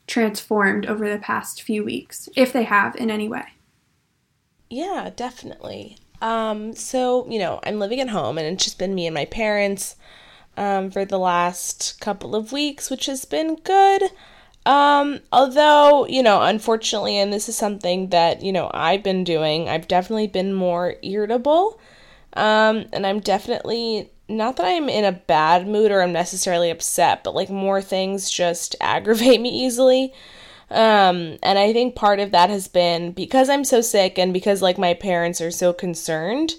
[0.08, 3.46] transformed over the past few weeks, if they have in any way.
[4.70, 5.98] Yeah, definitely.
[6.20, 9.26] Um, so, you know, I'm living at home and it's just been me and my
[9.26, 9.96] parents
[10.58, 14.04] um, for the last couple of weeks, which has been good.
[14.66, 19.68] Um, although, you know, unfortunately, and this is something that, you know, I've been doing,
[19.68, 21.80] I've definitely been more irritable.
[22.34, 27.24] Um, and I'm definitely not that I'm in a bad mood or I'm necessarily upset,
[27.24, 30.14] but like more things just aggravate me easily.
[30.70, 34.62] Um, and I think part of that has been because I'm so sick and because
[34.62, 36.56] like my parents are so concerned.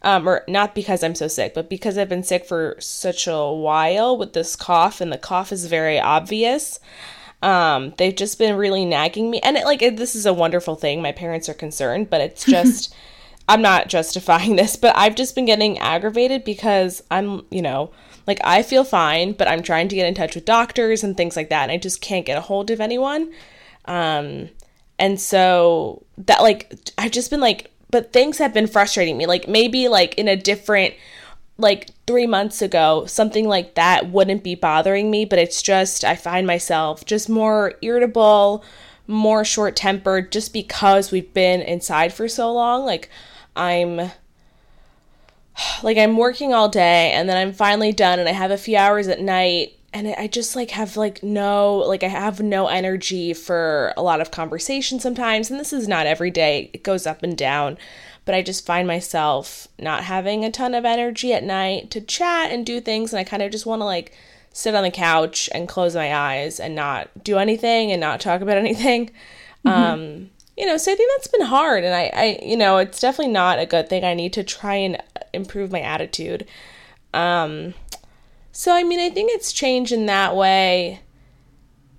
[0.00, 3.52] Um, or not because I'm so sick, but because I've been sick for such a
[3.52, 6.78] while with this cough, and the cough is very obvious.
[7.42, 10.74] Um, they've just been really nagging me, and it, like it, this is a wonderful
[10.74, 11.00] thing.
[11.00, 12.94] My parents are concerned, but it's just
[13.48, 17.90] I'm not justifying this, but I've just been getting aggravated because I'm, you know,
[18.26, 21.36] like I feel fine, but I'm trying to get in touch with doctors and things
[21.36, 23.32] like that, and I just can't get a hold of anyone.
[23.86, 24.50] Um,
[24.98, 29.26] and so that like I've just been like, but things have been frustrating me.
[29.26, 30.94] Like maybe like in a different
[31.58, 36.14] like three months ago, something like that wouldn't be bothering me, but it's just, I
[36.14, 38.64] find myself just more irritable,
[39.08, 42.84] more short tempered, just because we've been inside for so long.
[42.84, 43.10] Like,
[43.56, 44.00] I'm.
[45.82, 48.76] Like I'm working all day and then I'm finally done and I have a few
[48.76, 53.34] hours at night and I just like have like no like I have no energy
[53.34, 56.70] for a lot of conversation sometimes and this is not every day.
[56.72, 57.76] It goes up and down
[58.28, 62.52] but I just find myself not having a ton of energy at night to chat
[62.52, 63.10] and do things.
[63.10, 64.12] And I kind of just want to like
[64.52, 68.42] sit on the couch and close my eyes and not do anything and not talk
[68.42, 69.08] about anything.
[69.64, 71.84] Um, you know, so I think that's been hard.
[71.84, 74.04] And I, I, you know, it's definitely not a good thing.
[74.04, 76.46] I need to try and improve my attitude.
[77.14, 77.72] Um,
[78.52, 81.00] so, I mean, I think it's changed in that way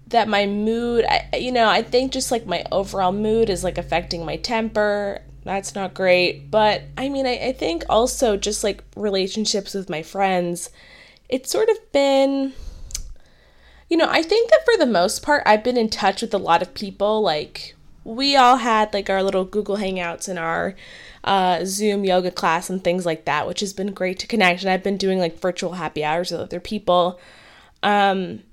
[0.09, 3.79] that my mood, I, you know, I think just like my overall mood is like
[3.79, 6.51] affecting my temper that's not great.
[6.51, 10.69] But I mean, I, I think also just like relationships with my friends,
[11.27, 12.53] it's sort of been,
[13.89, 16.39] you know, I think that for the most part, I've been in touch with a
[16.39, 20.75] lot of people like we all had like our little Google Hangouts and our
[21.23, 24.61] uh, Zoom yoga class and things like that, which has been great to connect.
[24.61, 27.19] And I've been doing like virtual happy hours with other people.
[27.83, 28.43] Um,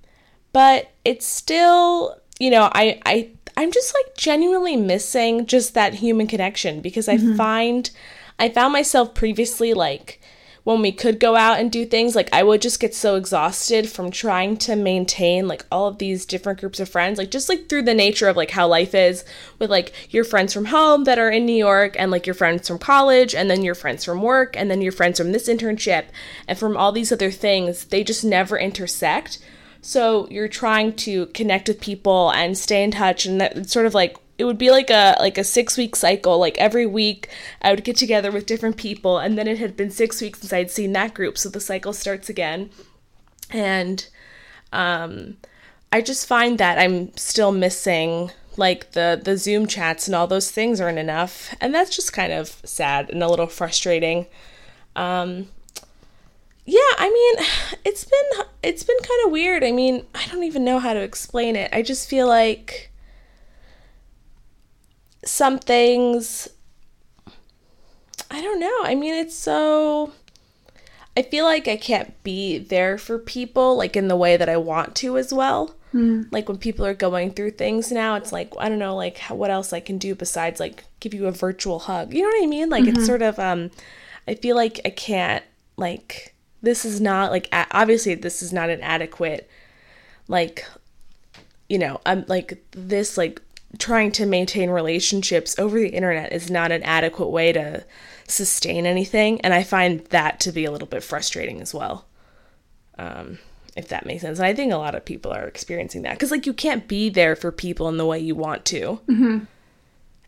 [0.52, 6.26] but it's still, you know, I, I, I'm just like genuinely missing just that human
[6.26, 7.36] connection because I mm-hmm.
[7.36, 7.90] find,
[8.38, 10.20] I found myself previously like,
[10.66, 13.88] when we could go out and do things, like I would just get so exhausted
[13.88, 17.68] from trying to maintain like all of these different groups of friends, like just like
[17.68, 19.24] through the nature of like how life is
[19.60, 22.66] with like your friends from home that are in New York and like your friends
[22.66, 26.06] from college and then your friends from work and then your friends from this internship
[26.48, 29.38] and from all these other things, they just never intersect.
[29.86, 33.94] So you're trying to connect with people and stay in touch and that sort of
[33.94, 36.40] like it would be like a like a six week cycle.
[36.40, 37.28] Like every week
[37.62, 40.52] i would get together with different people and then it had been six weeks since
[40.52, 42.70] i'd seen that group so the cycle starts again.
[43.50, 44.08] And
[44.72, 45.36] um
[45.92, 50.50] i just find that i'm still missing like the the zoom chats and all those
[50.50, 51.54] things aren't enough.
[51.60, 54.26] And that's just kind of sad and a little frustrating.
[54.96, 55.46] Um
[56.66, 57.46] yeah i mean
[57.84, 61.00] it's been it's been kind of weird i mean i don't even know how to
[61.00, 62.92] explain it i just feel like
[65.24, 66.48] some things
[68.30, 68.78] I don't know.
[68.82, 70.12] I mean, it's so
[71.16, 74.56] I feel like I can't be there for people like in the way that I
[74.56, 75.74] want to as well.
[75.94, 76.28] Mm.
[76.30, 79.50] Like when people are going through things now, it's like I don't know like what
[79.50, 82.12] else I can do besides like give you a virtual hug.
[82.12, 82.68] You know what I mean?
[82.68, 82.96] Like mm-hmm.
[82.96, 83.70] it's sort of um
[84.28, 85.44] I feel like I can't
[85.76, 89.48] like this is not like obviously this is not an adequate
[90.28, 90.66] like
[91.68, 93.42] you know, I'm like this like
[93.78, 97.84] trying to maintain relationships over the internet is not an adequate way to
[98.28, 102.06] sustain anything and i find that to be a little bit frustrating as well
[102.98, 103.38] um,
[103.76, 106.30] if that makes sense and i think a lot of people are experiencing that because
[106.30, 109.38] like you can't be there for people in the way you want to mm-hmm.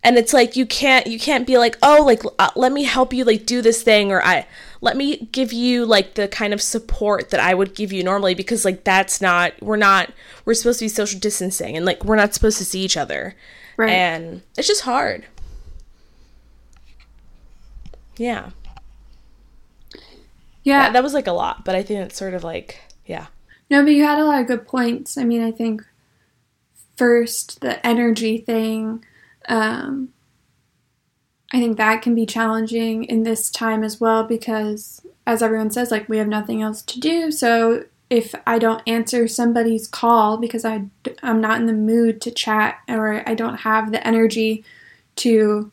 [0.09, 3.13] And it's like you can't you can't be like oh like uh, let me help
[3.13, 4.47] you like do this thing or i
[4.81, 8.35] let me give you like the kind of support that I would give you normally
[8.35, 10.13] because like that's not we're not
[10.45, 13.35] we're supposed to be social distancing and like we're not supposed to see each other.
[13.77, 13.91] Right.
[13.91, 15.27] And it's just hard.
[18.17, 18.51] Yeah.
[20.63, 20.85] Yeah.
[20.85, 23.27] That, that was like a lot, but I think it's sort of like yeah.
[23.71, 25.19] No, but you had a lot of good points.
[25.19, 25.85] I mean, I think
[26.97, 29.05] first the energy thing
[29.49, 30.11] um
[31.53, 35.91] I think that can be challenging in this time as well because, as everyone says,
[35.91, 37.31] like we have nothing else to do.
[37.31, 40.85] So if I don't answer somebody's call because I,
[41.23, 44.65] I'm not in the mood to chat or I don't have the energy
[45.17, 45.71] to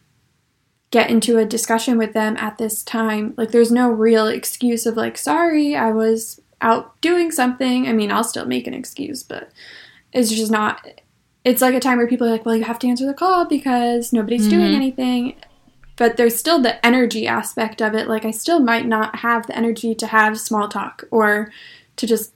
[0.92, 4.96] get into a discussion with them at this time, like there's no real excuse of
[4.96, 7.88] like, sorry, I was out doing something.
[7.88, 9.52] I mean, I'll still make an excuse, but
[10.14, 10.88] it's just not.
[11.45, 13.45] It's like a time where people are like, well, you have to answer the call
[13.45, 14.58] because nobody's mm-hmm.
[14.58, 15.36] doing anything
[15.97, 18.08] but there's still the energy aspect of it.
[18.08, 21.51] Like, I still might not have the energy to have small talk or
[21.97, 22.34] to just.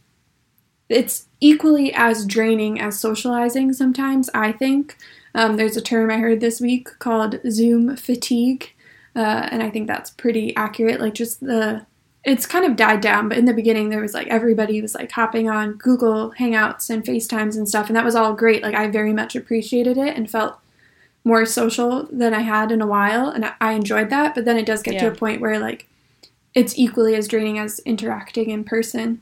[0.87, 4.97] It's equally as draining as socializing sometimes, I think.
[5.35, 8.73] Um, there's a term I heard this week called Zoom fatigue,
[9.15, 10.99] uh, and I think that's pretty accurate.
[10.99, 11.85] Like, just the.
[12.25, 15.11] It's kind of died down, but in the beginning, there was like everybody was like
[15.11, 18.61] hopping on Google Hangouts and FaceTimes and stuff, and that was all great.
[18.61, 20.59] Like, I very much appreciated it and felt
[21.23, 24.35] more social than I had in a while, and I enjoyed that.
[24.35, 25.01] But then it does get yeah.
[25.01, 25.87] to a point where like
[26.53, 29.21] it's equally as draining as interacting in person.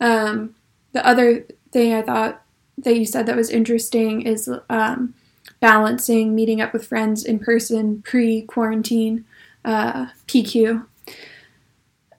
[0.00, 0.54] Um,
[0.92, 2.42] the other thing I thought
[2.78, 5.14] that you said that was interesting is um,
[5.60, 9.24] balancing meeting up with friends in person pre quarantine
[9.64, 10.86] uh, PQ,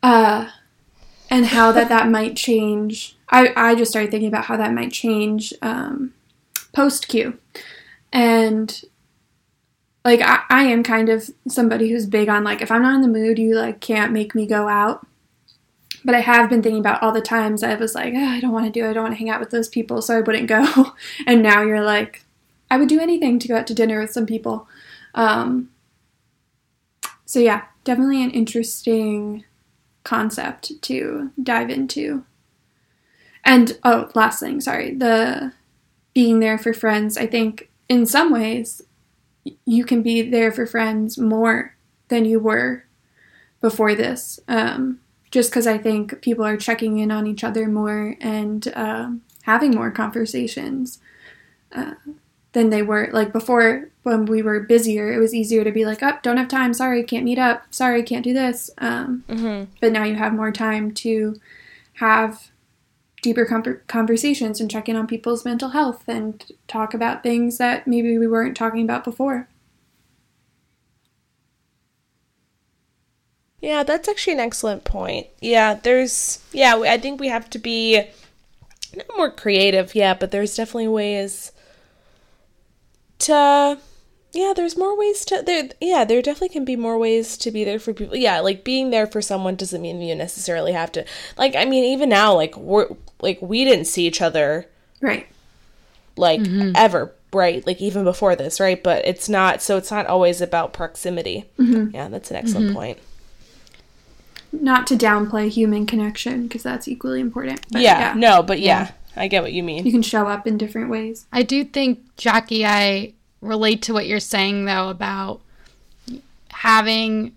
[0.02, 0.50] uh,
[1.30, 3.18] and how that that might change.
[3.30, 6.14] I I just started thinking about how that might change um,
[6.74, 7.38] post Q,
[8.12, 8.82] and
[10.06, 13.02] like I, I am kind of somebody who's big on like if I'm not in
[13.02, 15.06] the mood, you like can't make me go out.
[16.06, 18.54] But I have been thinking about all the times I was like, oh, I don't
[18.54, 18.90] want to do it.
[18.90, 20.94] I don't want to hang out with those people, so I wouldn't go.
[21.28, 22.24] and now you're like,
[22.72, 24.68] I would do anything to go out to dinner with some people.
[25.14, 25.70] Um,
[27.26, 29.44] so yeah, definitely an interesting
[30.10, 32.26] concept to dive into.
[33.46, 35.54] And oh, last thing, sorry, the
[36.16, 37.16] being there for friends.
[37.16, 38.82] I think in some ways
[39.66, 41.76] you can be there for friends more
[42.08, 42.86] than you were
[43.62, 44.40] before this.
[44.48, 45.00] Um,
[45.30, 49.76] just because I think people are checking in on each other more and um, having
[49.76, 51.00] more conversations
[51.72, 51.94] uh,
[52.54, 53.10] than they were.
[53.12, 56.38] Like before, when we were busier, it was easier to be like, "Up, oh, don't
[56.38, 56.74] have time.
[56.74, 57.64] Sorry, can't meet up.
[57.72, 59.72] Sorry, can't do this." Um, mm-hmm.
[59.80, 61.36] But now you have more time to
[61.94, 62.52] have
[63.22, 67.88] deeper com- conversations and check in on people's mental health and talk about things that
[67.88, 69.48] maybe we weren't talking about before.
[73.62, 75.28] Yeah, that's actually an excellent point.
[75.42, 78.08] Yeah, there's, yeah, I think we have to be
[79.18, 81.52] more creative, yeah, but there's definitely ways
[83.20, 83.78] to,
[84.34, 87.64] yeah, there's more ways to, there, yeah, there definitely can be more ways to be
[87.64, 88.16] there for people.
[88.16, 91.06] Yeah, like being there for someone doesn't mean you necessarily have to,
[91.38, 92.90] like, I mean, even now, like, we're,
[93.22, 94.68] like, we didn't see each other.
[95.02, 95.28] Right.
[96.18, 96.74] Like, mm-hmm.
[96.76, 97.66] ever, right?
[97.66, 98.82] Like, even before this, right?
[98.82, 101.46] But it's not, so it's not always about proximity.
[101.58, 101.96] Mm-hmm.
[101.96, 102.76] Yeah, that's an excellent mm-hmm.
[102.76, 103.00] point
[104.52, 107.66] not to downplay human connection because that's equally important.
[107.70, 109.86] Yeah, yeah, no, but yeah, yeah, I get what you mean.
[109.86, 111.28] You can show up in different ways.
[111.32, 115.42] I do think, Jackie, I relate to what you're saying though about
[116.50, 117.36] having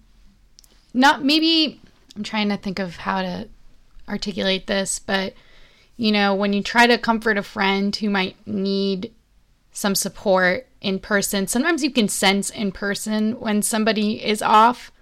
[0.94, 1.80] not maybe
[2.16, 3.48] I'm trying to think of how to
[4.08, 5.34] articulate this, but
[5.96, 9.12] you know, when you try to comfort a friend who might need
[9.72, 14.92] some support in person, sometimes you can sense in person when somebody is off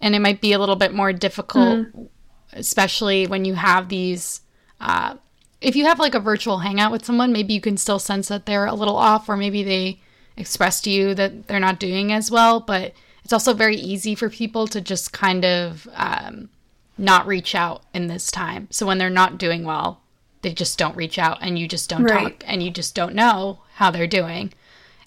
[0.00, 2.08] and it might be a little bit more difficult, mm.
[2.52, 4.40] especially when you have these.
[4.80, 5.14] Uh,
[5.62, 8.46] if you have like a virtual hangout with someone, maybe you can still sense that
[8.46, 10.00] they're a little off, or maybe they
[10.36, 12.60] express to you that they're not doing as well.
[12.60, 12.92] But
[13.24, 16.50] it's also very easy for people to just kind of um,
[16.98, 18.68] not reach out in this time.
[18.70, 20.00] So when they're not doing well,
[20.42, 22.38] they just don't reach out, and you just don't right.
[22.40, 24.52] talk, and you just don't know how they're doing.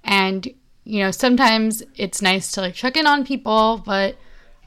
[0.04, 0.48] And
[0.86, 4.16] you know, sometimes it's nice to like check in on people, but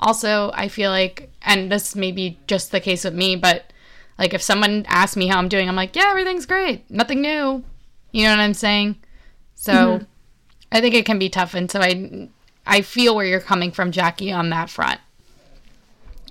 [0.01, 3.73] also, I feel like, and this may be just the case with me, but
[4.19, 7.63] like if someone asks me how I'm doing, I'm like, yeah, everything's great, nothing new.
[8.11, 8.97] You know what I'm saying?
[9.55, 10.05] So mm-hmm.
[10.73, 12.29] I think it can be tough, and so I
[12.67, 15.01] I feel where you're coming from, Jackie, on that front.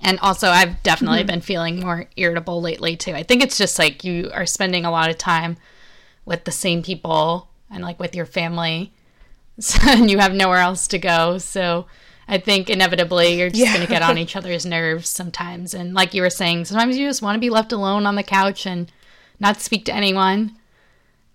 [0.01, 1.27] And also, I've definitely mm-hmm.
[1.27, 3.13] been feeling more irritable lately too.
[3.13, 5.57] I think it's just like you are spending a lot of time
[6.25, 8.93] with the same people and like with your family,
[9.59, 11.38] so, and you have nowhere else to go.
[11.38, 11.88] So
[12.28, 13.73] I think inevitably you're just yeah.
[13.73, 15.73] going to get on each other's nerves sometimes.
[15.73, 18.23] And like you were saying, sometimes you just want to be left alone on the
[18.23, 18.91] couch and
[19.39, 20.57] not speak to anyone.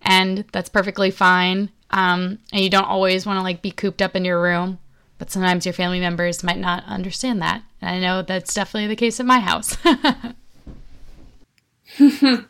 [0.03, 1.70] And that's perfectly fine.
[1.90, 4.78] Um, and you don't always want to like be cooped up in your room.
[5.18, 7.62] But sometimes your family members might not understand that.
[7.80, 9.76] And I know that's definitely the case at my house.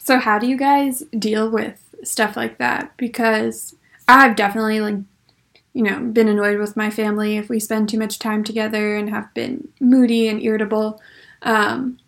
[0.00, 2.94] so how do you guys deal with stuff like that?
[2.98, 3.74] Because
[4.06, 4.96] I've definitely like
[5.72, 9.10] you know, been annoyed with my family if we spend too much time together and
[9.10, 11.00] have been moody and irritable.
[11.42, 11.98] Um,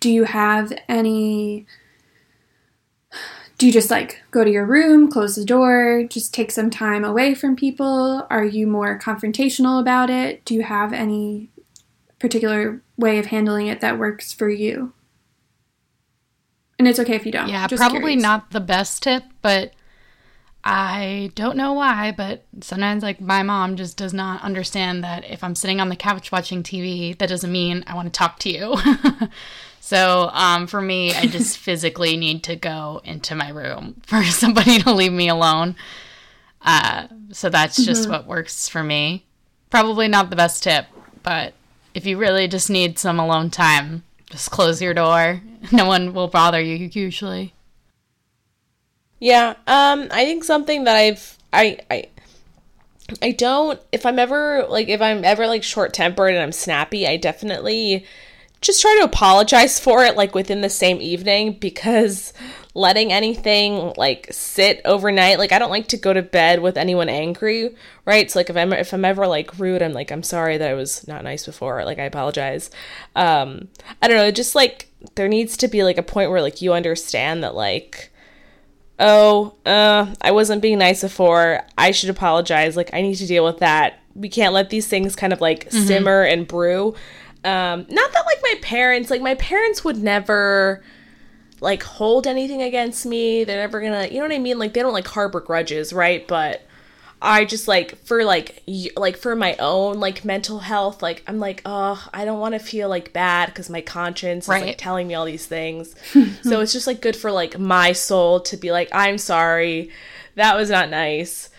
[0.00, 1.66] do you have any?
[3.58, 7.04] Do you just like go to your room, close the door, just take some time
[7.04, 8.26] away from people?
[8.30, 10.42] Are you more confrontational about it?
[10.46, 11.50] Do you have any
[12.18, 14.94] particular way of handling it that works for you?
[16.78, 17.50] And it's okay if you don't.
[17.50, 18.22] Yeah, probably curious.
[18.22, 19.74] not the best tip, but
[20.62, 25.42] I don't know why, but sometimes like my mom just does not understand that if
[25.42, 28.50] I'm sitting on the couch watching TV, that doesn't mean I want to talk to
[28.50, 28.76] you.
[29.80, 34.80] so um, for me, I just physically need to go into my room for somebody
[34.80, 35.76] to leave me alone.
[36.60, 38.12] Uh, so that's just mm-hmm.
[38.12, 39.24] what works for me.
[39.70, 40.86] Probably not the best tip,
[41.22, 41.54] but
[41.94, 45.40] if you really just need some alone time, just close your door.
[45.72, 47.54] No one will bother you usually.
[49.20, 52.08] Yeah, um, I think something that I've I I
[53.22, 57.06] I don't if I'm ever like if I'm ever like short tempered and I'm snappy,
[57.06, 58.06] I definitely
[58.62, 62.32] just try to apologize for it like within the same evening because
[62.74, 67.08] letting anything like sit overnight like I don't like to go to bed with anyone
[67.10, 67.74] angry,
[68.06, 68.30] right?
[68.30, 70.74] So like if I'm if I'm ever like rude, I'm like I'm sorry that I
[70.74, 72.70] was not nice before, like I apologize.
[73.16, 73.68] Um
[74.00, 76.72] I don't know, just like there needs to be like a point where like you
[76.72, 78.10] understand that like
[79.00, 81.62] oh, uh, I wasn't being nice before.
[81.76, 82.76] I should apologize.
[82.76, 83.98] Like, I need to deal with that.
[84.14, 85.86] We can't let these things kind of like mm-hmm.
[85.86, 86.94] simmer and brew.
[87.42, 90.82] Um, not that like my parents, like my parents would never
[91.60, 93.44] like hold anything against me.
[93.44, 94.58] They're never gonna, you know what I mean?
[94.58, 96.26] Like they don't like harbor grudges, right?
[96.28, 96.66] But
[97.22, 101.38] I just like for like y- like for my own like mental health, like I'm
[101.38, 104.62] like, oh, I don't want to feel like bad because my conscience right.
[104.62, 105.94] is like telling me all these things.
[106.42, 109.90] so it's just like good for like my soul to be like, I'm sorry,
[110.36, 111.49] that was not nice.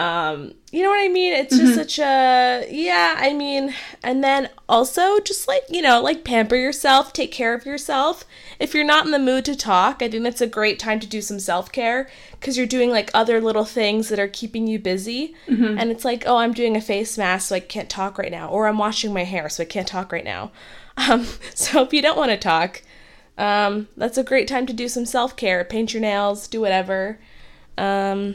[0.00, 1.34] Um, you know what I mean?
[1.34, 1.74] It's just mm-hmm.
[1.74, 7.12] such a yeah, I mean, and then also just like, you know, like pamper yourself,
[7.12, 8.24] take care of yourself.
[8.58, 11.06] If you're not in the mood to talk, I think that's a great time to
[11.06, 12.08] do some self-care
[12.40, 15.34] cuz you're doing like other little things that are keeping you busy.
[15.46, 15.78] Mm-hmm.
[15.78, 18.48] And it's like, "Oh, I'm doing a face mask so I can't talk right now,"
[18.48, 20.50] or "I'm washing my hair so I can't talk right now."
[20.96, 22.82] Um, so if you don't want to talk,
[23.38, 27.18] um, that's a great time to do some self care, paint your nails, do whatever.
[27.78, 28.34] Um,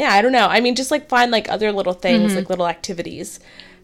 [0.00, 0.46] yeah, I don't know.
[0.46, 2.36] I mean, just like find like other little things, mm-hmm.
[2.36, 3.38] like little activities.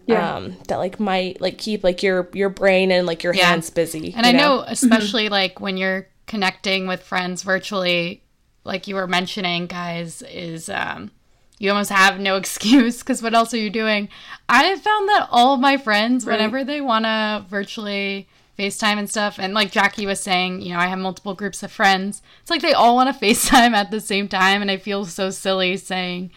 [0.07, 0.37] Yeah.
[0.37, 3.51] Um, that like might like keep like your your brain and like your yeah.
[3.51, 4.15] hands busy.
[4.17, 8.23] And I know, know especially like when you're connecting with friends virtually,
[8.65, 11.11] like you were mentioning, guys, is um
[11.59, 14.09] you almost have no excuse because what else are you doing?
[14.49, 16.33] I have found that all of my friends, right.
[16.33, 18.27] whenever they want to virtually
[18.59, 21.71] FaceTime and stuff, and like Jackie was saying, you know, I have multiple groups of
[21.71, 22.23] friends.
[22.41, 25.31] It's like they all want to FaceTime at the same time, and I feel so
[25.31, 26.31] silly saying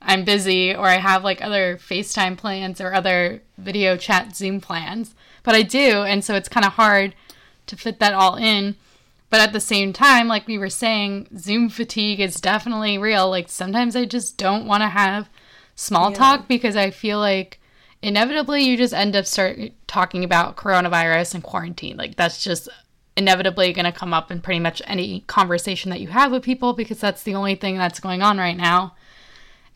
[0.00, 5.14] I'm busy or I have like other FaceTime plans or other video chat Zoom plans.
[5.42, 7.14] But I do, and so it's kind of hard
[7.66, 8.76] to fit that all in.
[9.30, 13.30] But at the same time, like we were saying, Zoom fatigue is definitely real.
[13.30, 15.30] Like sometimes I just don't want to have
[15.74, 16.18] small yeah.
[16.18, 17.58] talk because I feel like
[18.02, 21.96] inevitably you just end up start talking about coronavirus and quarantine.
[21.96, 22.68] Like that's just
[23.16, 26.72] inevitably going to come up in pretty much any conversation that you have with people
[26.72, 28.94] because that's the only thing that's going on right now.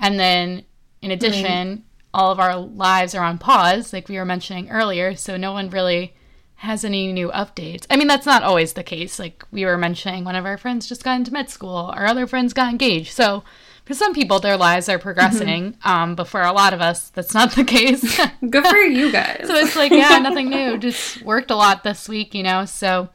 [0.01, 0.65] And then
[1.03, 1.11] in mm-hmm.
[1.13, 5.53] addition, all of our lives are on pause, like we were mentioning earlier, so no
[5.53, 6.15] one really
[6.61, 7.87] has any new updates.
[7.91, 9.19] I mean, that's not always the case.
[9.19, 12.27] Like we were mentioning, one of our friends just got into med school, our other
[12.27, 13.13] friends got engaged.
[13.13, 13.45] So
[13.87, 15.89] for some people, their lives are progressing, mm-hmm.
[15.89, 18.21] um, but for a lot of us, that's not the case.
[18.51, 19.45] Good for you guys.
[19.47, 20.77] so it's like, yeah, nothing new.
[20.77, 22.65] Just worked a lot this week, you know.
[22.65, 23.09] So,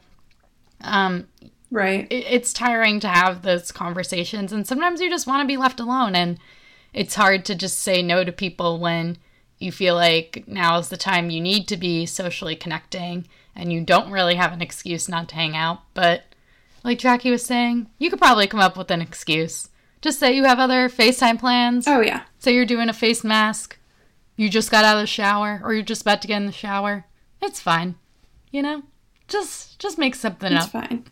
[0.80, 1.28] um,
[1.70, 5.58] right, it, it's tiring to have those conversations, and sometimes you just want to be
[5.58, 6.38] left alone, and
[6.94, 9.18] it's hard to just say no to people when
[9.58, 13.82] you feel like now is the time you need to be socially connecting and you
[13.82, 15.82] don't really have an excuse not to hang out.
[15.94, 16.24] But
[16.82, 19.68] like Jackie was saying, you could probably come up with an excuse.
[20.02, 21.86] Just say you have other FaceTime plans.
[21.86, 22.24] Oh, yeah.
[22.38, 23.78] Say you're doing a face mask.
[24.36, 26.52] You just got out of the shower or you're just about to get in the
[26.52, 27.06] shower.
[27.40, 27.94] It's fine.
[28.50, 28.82] You know?
[29.28, 30.74] Just just make something it's up.
[30.74, 31.04] It's fine.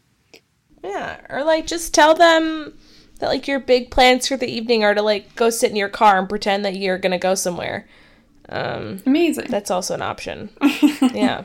[0.82, 2.76] Yeah, or like just tell them
[3.18, 5.88] that like your big plans for the evening are to like go sit in your
[5.88, 7.86] car and pretend that you're going to go somewhere.
[8.48, 9.46] Um, Amazing.
[9.48, 10.50] That's also an option.
[11.14, 11.44] yeah.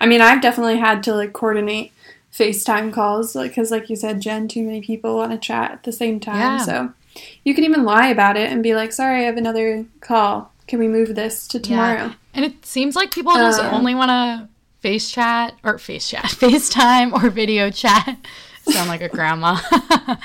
[0.00, 1.92] I mean, I've definitely had to like coordinate
[2.32, 5.82] FaceTime calls because, like, like you said, Jen, too many people want to chat at
[5.84, 6.36] the same time.
[6.36, 6.58] Yeah.
[6.58, 6.92] So
[7.44, 10.52] you can even lie about it and be like, "Sorry, I have another call.
[10.66, 12.14] Can we move this to tomorrow?" Yeah.
[12.34, 14.48] And it seems like people just uh, only want to
[14.80, 18.18] face chat or face chat, FaceTime or video chat.
[18.62, 19.58] Sound like a grandma.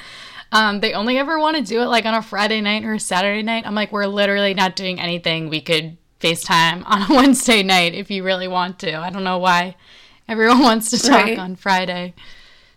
[0.54, 3.00] Um, they only ever want to do it like on a Friday night or a
[3.00, 3.66] Saturday night.
[3.66, 8.12] I'm like, we're literally not doing anything we could FaceTime on a Wednesday night if
[8.12, 8.96] you really want to.
[8.96, 9.76] I don't know why
[10.28, 11.38] everyone wants to talk right.
[11.38, 12.14] on Friday.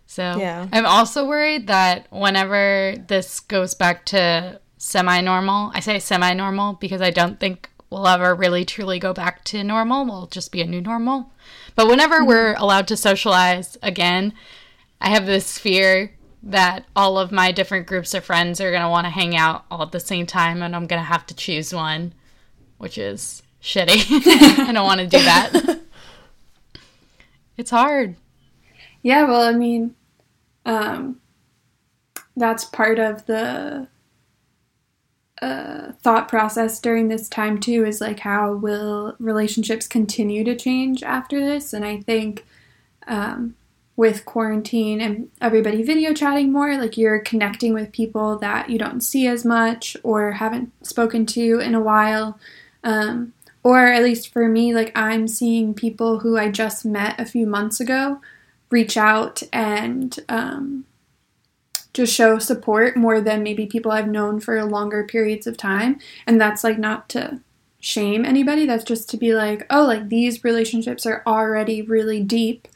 [0.06, 0.68] So yeah.
[0.72, 6.74] I'm also worried that whenever this goes back to semi normal, I say semi normal
[6.74, 10.04] because I don't think we'll ever really truly go back to normal.
[10.04, 11.32] We'll just be a new normal.
[11.74, 12.28] But whenever mm-hmm.
[12.28, 14.32] we're allowed to socialize again,
[15.00, 18.88] I have this fear that all of my different groups of friends are going to
[18.88, 21.34] want to hang out all at the same time and I'm going to have to
[21.34, 22.14] choose one,
[22.78, 24.06] which is shitty.
[24.68, 25.52] I don't want to do that.
[27.56, 28.16] it's hard.
[29.02, 29.94] Yeah, well, I mean,
[30.64, 31.20] um,
[32.36, 33.88] that's part of the
[35.42, 41.02] uh, thought process during this time too is like how will relationships continue to change
[41.02, 42.46] after this and i think
[43.06, 43.54] um,
[43.96, 49.00] with quarantine and everybody video chatting more, like you're connecting with people that you don't
[49.00, 52.38] see as much or haven't spoken to in a while.
[52.84, 53.32] Um,
[53.66, 57.48] or at least for me, like I'm seeing people who I just met a few
[57.48, 58.20] months ago
[58.70, 60.84] reach out and um,
[61.92, 65.98] just show support more than maybe people I've known for longer periods of time.
[66.28, 67.40] And that's like not to
[67.80, 72.68] shame anybody, that's just to be like, oh, like these relationships are already really deep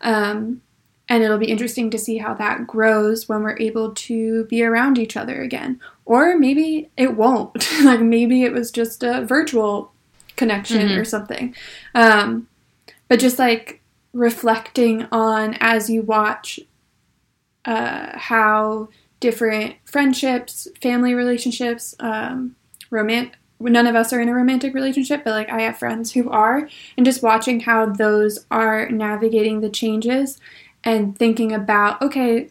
[0.00, 0.62] um,
[1.10, 4.96] and it'll be interesting to see how that grows when we're able to be around
[4.96, 5.78] each other again.
[6.06, 7.68] Or maybe it won't.
[7.84, 9.92] like maybe it was just a virtual
[10.40, 10.98] connection mm-hmm.
[10.98, 11.54] or something.
[11.94, 12.48] Um,
[13.08, 13.82] but just like
[14.14, 16.58] reflecting on as you watch
[17.66, 18.88] uh, how
[19.20, 22.56] different friendships, family relationships, um,
[22.90, 26.30] romance none of us are in a romantic relationship, but like I have friends who
[26.30, 26.66] are,
[26.96, 30.40] and just watching how those are navigating the changes
[30.82, 32.48] and thinking about, okay,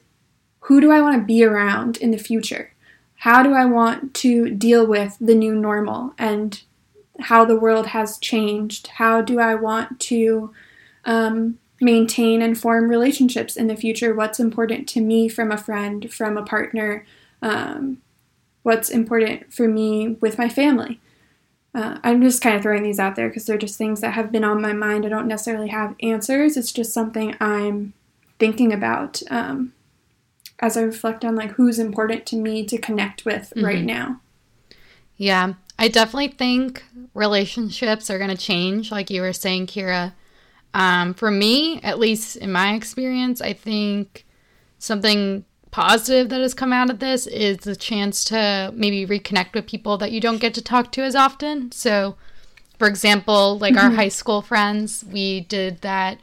[0.60, 2.74] who do I want to be around in the future?
[3.16, 6.62] How do I want to deal with the new normal and
[7.22, 8.88] how the world has changed?
[8.88, 10.54] How do I want to
[11.06, 14.14] um, maintain and form relationships in the future?
[14.14, 17.06] What's important to me from a friend, from a partner?
[17.42, 18.02] Um,
[18.64, 21.00] what's important for me with my family.
[21.74, 24.32] Uh, I'm just kind of throwing these out there because they're just things that have
[24.32, 25.06] been on my mind.
[25.06, 26.58] I don't necessarily have answers.
[26.58, 27.94] It's just something I'm
[28.40, 29.74] thinking about um,
[30.60, 33.66] as I reflect on like who's important to me to connect with mm-hmm.
[33.66, 34.20] right now.
[35.20, 36.82] Yeah, I definitely think
[37.14, 40.14] relationships are going to change, like you were saying, Kiera.
[40.74, 44.26] Um, for me, at least in my experience, I think
[44.78, 49.68] something positive that has come out of this is the chance to maybe reconnect with
[49.68, 51.74] people that you don't get to talk to as often.
[51.74, 52.16] So,
[52.78, 53.88] for example, like mm-hmm.
[53.88, 56.18] our high school friends, we did that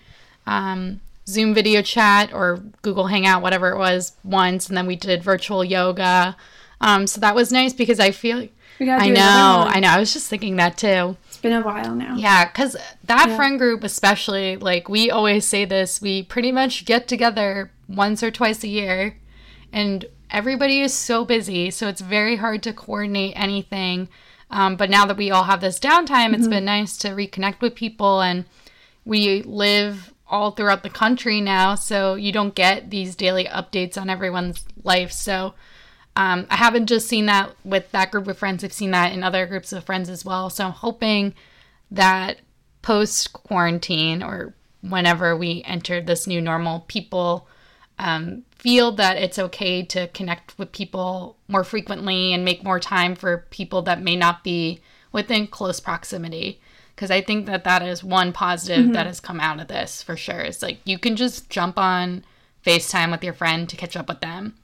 [0.46, 5.22] um, Zoom video chat or Google Hangout, whatever it was, once, and then we did
[5.22, 6.34] virtual yoga.
[6.80, 8.48] Um, so that was nice because I feel.
[8.80, 9.88] I know, I know.
[9.88, 11.16] I was just thinking that too.
[11.28, 12.16] It's been a while now.
[12.16, 13.36] Yeah, because that yeah.
[13.36, 18.30] friend group, especially, like we always say this, we pretty much get together once or
[18.30, 19.16] twice a year,
[19.72, 24.08] and everybody is so busy, so it's very hard to coordinate anything.
[24.50, 26.34] Um, but now that we all have this downtime, mm-hmm.
[26.34, 28.44] it's been nice to reconnect with people, and
[29.04, 34.10] we live all throughout the country now, so you don't get these daily updates on
[34.10, 35.12] everyone's life.
[35.12, 35.54] So
[36.16, 39.22] um, I haven't just seen that with that group of friends, I've seen that in
[39.22, 40.50] other groups of friends as well.
[40.50, 41.34] So I'm hoping
[41.90, 42.38] that
[42.82, 47.46] post quarantine or whenever we enter this new normal, people
[47.98, 53.14] um, feel that it's okay to connect with people more frequently and make more time
[53.14, 54.80] for people that may not be
[55.12, 56.60] within close proximity
[56.94, 58.92] because I think that that is one positive mm-hmm.
[58.92, 60.40] that has come out of this for sure.
[60.40, 62.24] It's like you can just jump on
[62.64, 64.54] FaceTime with your friend to catch up with them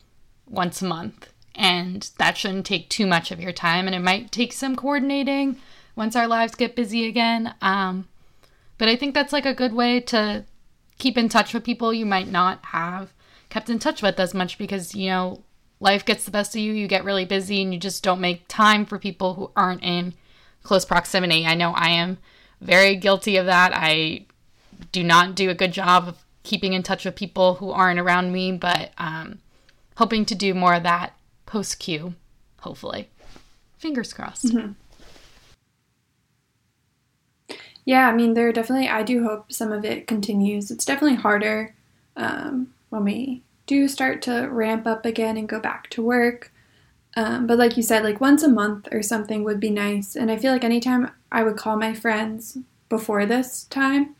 [0.48, 3.86] once a month, and that shouldn't take too much of your time.
[3.86, 5.56] And it might take some coordinating
[5.94, 7.54] once our lives get busy again.
[7.60, 8.08] Um,
[8.78, 10.44] but I think that's like a good way to
[10.98, 13.12] keep in touch with people you might not have
[13.48, 15.42] kept in touch with as much because you know
[15.78, 18.46] life gets the best of you you get really busy and you just don't make
[18.48, 20.14] time for people who aren't in
[20.62, 21.44] close proximity.
[21.44, 22.18] I know I am
[22.60, 23.72] very guilty of that.
[23.74, 24.26] I
[24.92, 28.32] do not do a good job of keeping in touch with people who aren't around
[28.32, 29.40] me, but um,
[29.96, 31.14] hoping to do more of that
[31.52, 32.14] post Q,
[32.60, 33.10] hopefully.
[33.76, 34.46] Fingers crossed.
[34.46, 34.72] Mm-hmm.
[37.84, 40.70] Yeah, I mean, there definitely, I do hope some of it continues.
[40.70, 41.74] It's definitely harder
[42.16, 46.54] um, when we do start to ramp up again and go back to work.
[47.16, 50.16] Um, but like you said, like once a month or something would be nice.
[50.16, 52.56] And I feel like anytime I would call my friends
[52.88, 54.16] before this time,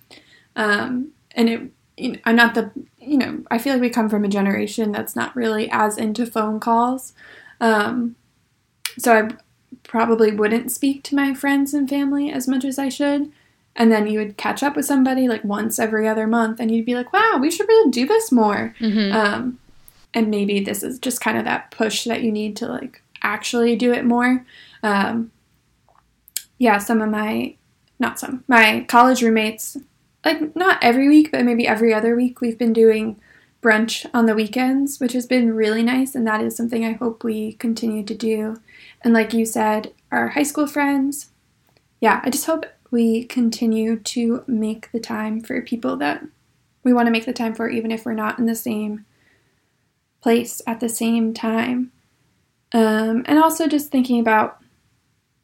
[0.54, 1.62] um, and it,
[1.96, 4.92] you know, I'm not the, you know, I feel like we come from a generation
[4.92, 7.12] that's not really as into phone calls.
[7.60, 8.16] Um,
[8.98, 9.30] so I
[9.82, 13.30] probably wouldn't speak to my friends and family as much as I should.
[13.74, 16.84] And then you would catch up with somebody like once every other month, and you'd
[16.84, 18.74] be like, wow, we should really do this more.
[18.78, 19.16] Mm-hmm.
[19.16, 19.58] Um,
[20.12, 23.76] and maybe this is just kind of that push that you need to like actually
[23.76, 24.44] do it more.
[24.82, 25.30] Um,
[26.58, 27.54] yeah, some of my,
[27.98, 29.78] not some, my college roommates,
[30.24, 33.20] like not every week, but maybe every other week, we've been doing
[33.62, 36.14] brunch on the weekends, which has been really nice.
[36.14, 38.60] And that is something I hope we continue to do.
[39.02, 41.30] And like you said, our high school friends,
[42.00, 46.24] yeah, I just hope we continue to make the time for people that
[46.84, 49.06] we want to make the time for, even if we're not in the same
[50.20, 51.92] place at the same time.
[52.72, 54.58] Um, and also just thinking about,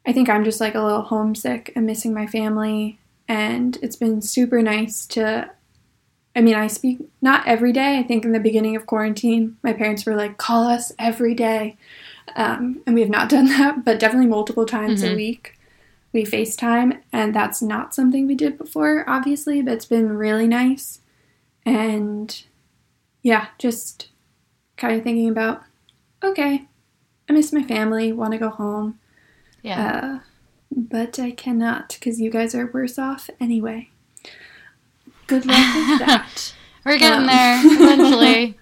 [0.05, 2.98] I think I'm just like a little homesick and missing my family.
[3.29, 5.51] And it's been super nice to,
[6.35, 7.99] I mean, I speak not every day.
[7.99, 11.77] I think in the beginning of quarantine, my parents were like, call us every day.
[12.35, 15.13] Um, and we have not done that, but definitely multiple times mm-hmm.
[15.13, 15.55] a week.
[16.11, 21.01] We FaceTime, and that's not something we did before, obviously, but it's been really nice.
[21.67, 22.43] And
[23.21, 24.09] yeah, just
[24.75, 25.61] kind of thinking about,
[26.23, 26.67] okay,
[27.29, 28.97] I miss my family, want to go home.
[29.61, 29.99] Yeah.
[30.03, 30.28] Uh,
[30.71, 33.89] but I cannot because you guys are worse off anyway.
[35.27, 36.53] Good luck with that.
[36.85, 38.59] We're getting um, there eventually.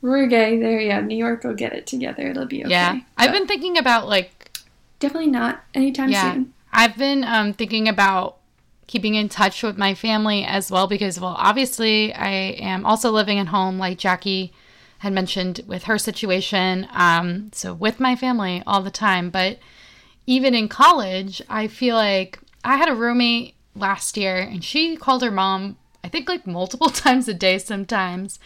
[0.00, 0.80] We're getting there.
[0.80, 2.28] Yeah, New York will get it together.
[2.28, 2.70] It'll be okay.
[2.70, 4.50] Yeah, I've been thinking about like
[4.98, 6.54] definitely not anytime yeah, soon.
[6.72, 8.38] I've been um, thinking about
[8.86, 13.38] keeping in touch with my family as well because, well, obviously, I am also living
[13.38, 14.52] at home, like Jackie
[14.98, 16.86] had mentioned with her situation.
[16.92, 19.30] Um, so, with my family all the time.
[19.30, 19.58] But
[20.26, 25.22] even in college, I feel like I had a roommate last year and she called
[25.22, 28.38] her mom, I think, like multiple times a day sometimes,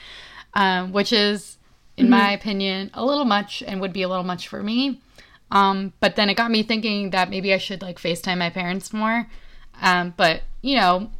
[0.55, 1.57] um, which is,
[1.97, 2.13] in mm-hmm.
[2.13, 5.01] my opinion, a little much and would be a little much for me.
[5.51, 8.93] Um, but then it got me thinking that maybe I should like FaceTime my parents
[8.93, 9.29] more.
[9.81, 11.11] Um, but you know,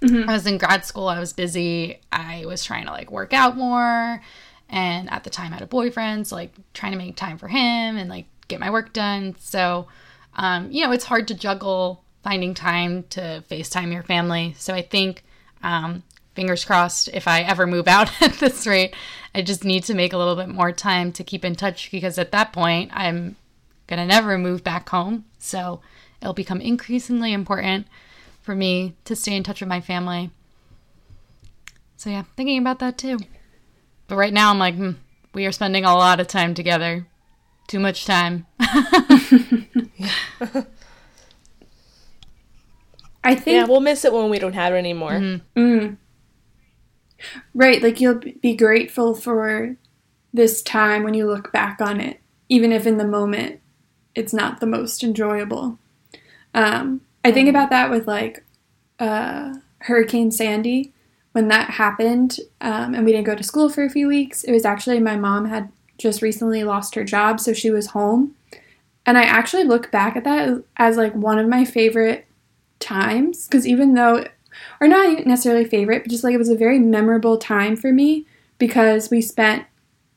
[0.00, 0.28] mm-hmm.
[0.28, 3.56] I was in grad school, I was busy, I was trying to like work out
[3.56, 4.20] more,
[4.68, 7.48] and at the time I had a boyfriend, so like trying to make time for
[7.48, 9.36] him and like get my work done.
[9.38, 9.86] So,
[10.38, 14.54] um, you know, it's hard to juggle finding time to FaceTime your family.
[14.56, 15.24] So I think
[15.62, 18.94] um, fingers crossed if I ever move out at this rate,
[19.34, 22.18] I just need to make a little bit more time to keep in touch because
[22.18, 23.36] at that point I'm
[23.88, 25.24] going to never move back home.
[25.38, 25.80] So
[26.22, 27.88] it'll become increasingly important
[28.40, 30.30] for me to stay in touch with my family.
[31.96, 33.18] So yeah, thinking about that too.
[34.06, 34.92] But right now I'm like, hmm,
[35.34, 37.07] we are spending a lot of time together.
[37.68, 38.46] Too much time.
[43.22, 45.12] I think Yeah, we'll miss it when we don't have it anymore.
[45.54, 45.98] Mm.
[47.54, 49.76] Right, like you'll be grateful for
[50.32, 53.60] this time when you look back on it, even if in the moment
[54.14, 55.78] it's not the most enjoyable.
[56.54, 58.44] Um, I think about that with like
[58.98, 60.94] uh, Hurricane Sandy
[61.32, 64.42] when that happened, um, and we didn't go to school for a few weeks.
[64.42, 68.34] It was actually my mom had just recently lost her job, so she was home,
[69.04, 72.26] and I actually look back at that as like one of my favorite
[72.80, 74.24] times because even though
[74.80, 78.26] or not necessarily favorite, but just like it was a very memorable time for me
[78.58, 79.64] because we spent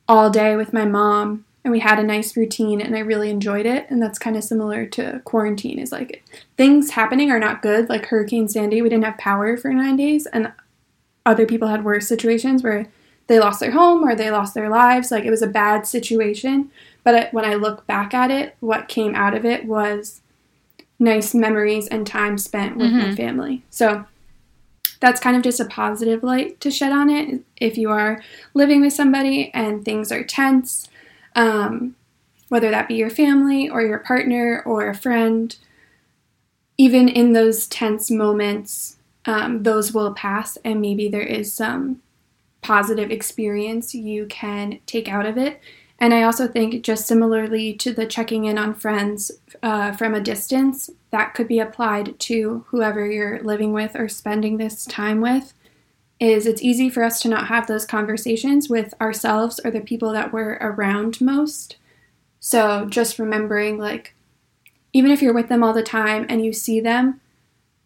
[0.08, 3.66] all day with my mom and we had a nice routine and I really enjoyed
[3.66, 3.86] it.
[3.90, 6.24] And that's kind of similar to quarantine is like
[6.58, 7.88] things happening are not good.
[7.88, 10.52] Like Hurricane Sandy, we didn't have power for nine days and
[11.26, 12.88] other people had worse situations where
[13.32, 15.10] they lost their home or they lost their lives.
[15.10, 16.70] Like it was a bad situation.
[17.06, 20.20] But when I look back at it, what came out of it was
[21.00, 23.64] nice memories and time spent with my family.
[23.70, 24.04] So
[25.00, 28.22] that's kind of just a positive light to shed on it if you are
[28.54, 30.90] living with somebody and things are tense,
[31.34, 31.96] um,
[32.50, 35.56] whether that be your family or your partner or a friend.
[36.78, 42.02] Even in those tense moments, um, those will pass, and maybe there is some
[42.62, 45.60] positive experience you can take out of it.
[46.00, 49.32] And I also think, just similarly to the checking in on friends
[49.62, 54.58] uh, from a distance, that could be applied to whoever you're living with or spending
[54.58, 55.54] this time with.
[56.20, 60.12] Is it's easy for us to not have those conversations with ourselves or the people
[60.12, 61.78] that we're around most.
[62.40, 64.16] So just remembering, like,
[64.94, 67.22] even if you're with them all the time and you see them,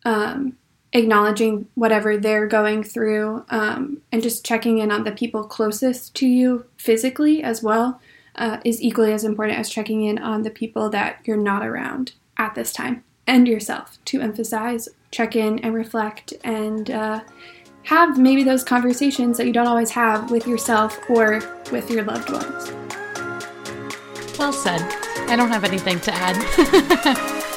[0.06, 0.58] um,
[0.96, 6.26] acknowledging whatever they're going through um, and just checking in on the people closest to
[6.26, 8.00] you physically as well
[8.38, 12.14] uh, is equally as important as checking in on the people that you're not around
[12.38, 17.20] at this time and yourself to emphasize, check in and reflect and uh,
[17.84, 21.41] have maybe those conversations that you don't always have with yourself or
[21.72, 22.72] with your loved ones.
[24.39, 24.82] Well said.
[25.28, 27.52] I don't have anything to add.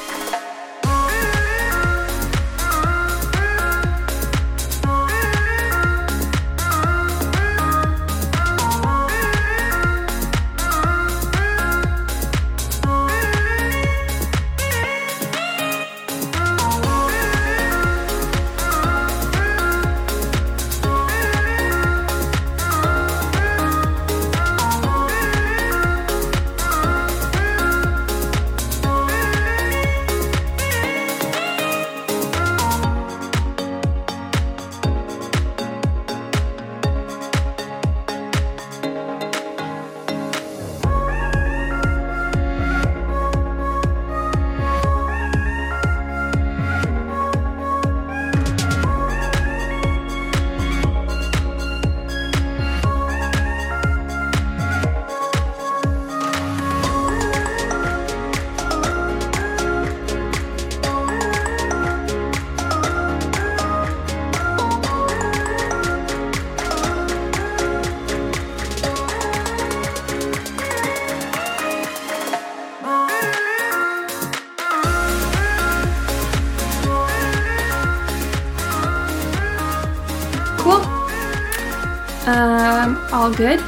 [83.39, 83.61] good?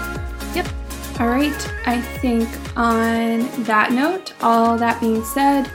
[0.52, 0.66] Yep.
[1.20, 1.72] All right.
[1.86, 5.70] I think on that note, all that being said,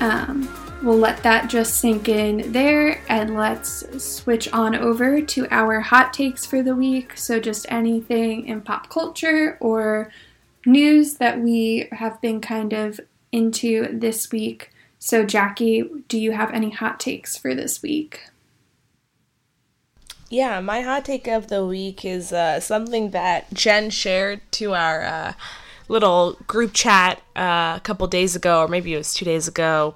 [0.00, 0.48] um,
[0.82, 6.12] we'll let that just sink in there and let's switch on over to our hot
[6.12, 7.16] takes for the week.
[7.16, 10.10] So, just anything in pop culture or
[10.66, 12.98] news that we have been kind of
[13.30, 14.72] into this week.
[14.98, 18.31] So, Jackie, do you have any hot takes for this week?
[20.32, 25.02] Yeah, my hot take of the week is uh, something that Jen shared to our
[25.02, 25.32] uh,
[25.88, 29.94] little group chat uh, a couple days ago, or maybe it was two days ago,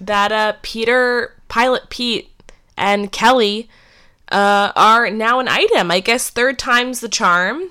[0.00, 2.32] that uh, Peter, Pilot Pete,
[2.76, 3.68] and Kelly
[4.32, 5.92] uh, are now an item.
[5.92, 7.70] I guess third time's the charm.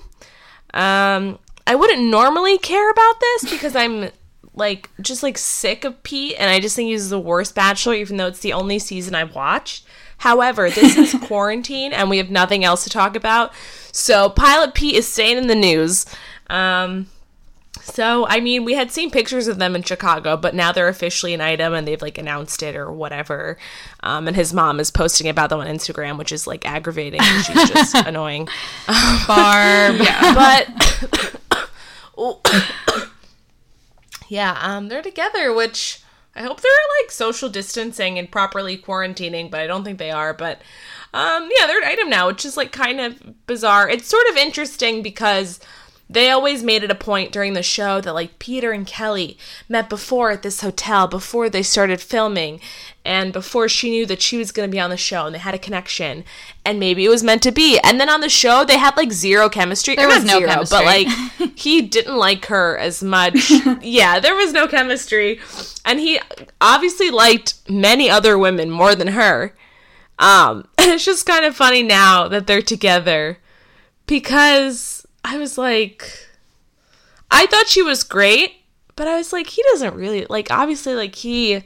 [0.72, 4.08] Um, I wouldn't normally care about this because I'm
[4.54, 8.16] like just like sick of Pete, and I just think he's the worst Bachelor, even
[8.16, 9.86] though it's the only season I've watched.
[10.18, 13.52] However, this is quarantine and we have nothing else to talk about.
[13.92, 16.06] So Pilot Pete is staying in the news.
[16.48, 17.06] Um,
[17.82, 21.34] so, I mean, we had seen pictures of them in Chicago, but now they're officially
[21.34, 23.58] an item and they've like announced it or whatever.
[24.02, 27.20] Um, and his mom is posting about them on Instagram, which is like aggravating.
[27.20, 28.48] She's just annoying.
[29.26, 29.96] Barb.
[30.00, 30.34] yeah.
[30.34, 31.70] But
[34.28, 36.02] yeah, um, they're together, which
[36.36, 36.72] I hope they're
[37.02, 40.34] like social distancing and properly quarantining, but I don't think they are.
[40.34, 40.60] But
[41.14, 43.88] um, yeah, they're an item now, which is like kind of bizarre.
[43.88, 45.58] It's sort of interesting because
[46.08, 49.36] they always made it a point during the show that like Peter and Kelly
[49.68, 52.60] met before at this hotel before they started filming
[53.04, 55.40] and before she knew that she was going to be on the show and they
[55.40, 56.24] had a connection
[56.64, 57.78] and maybe it was meant to be.
[57.80, 59.96] And then on the show they had like zero chemistry.
[59.96, 60.78] There was no zero, chemistry.
[60.78, 61.08] but like
[61.58, 63.50] he didn't like her as much.
[63.82, 65.40] Yeah there was no chemistry.
[65.84, 66.20] And he
[66.60, 69.54] obviously liked many other women more than her.
[70.20, 73.38] Um and it's just kind of funny now that they're together
[74.06, 74.95] because
[75.26, 76.28] I was like,
[77.32, 78.52] I thought she was great,
[78.94, 80.52] but I was like, he doesn't really like.
[80.52, 81.64] Obviously, like he,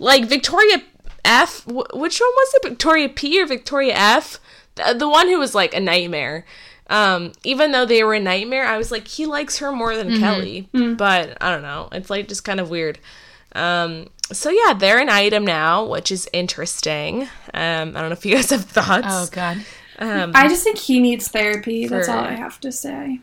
[0.00, 0.82] like Victoria
[1.24, 1.66] F.
[1.66, 2.68] Which one was it?
[2.70, 4.40] Victoria P or Victoria F?
[4.76, 6.46] The, the one who was like a nightmare.
[6.90, 10.18] Um, even though they were a nightmare, I was like, he likes her more than
[10.18, 10.70] Kelly.
[10.94, 11.90] But I don't know.
[11.92, 12.98] It's like just kind of weird.
[13.54, 17.22] Um, so yeah, they're an item now, which is interesting.
[17.52, 19.06] Um, I don't know if you guys have thoughts.
[19.06, 19.58] Oh god.
[19.98, 21.86] Um, I just think he needs therapy.
[21.86, 23.20] That's all I have to say.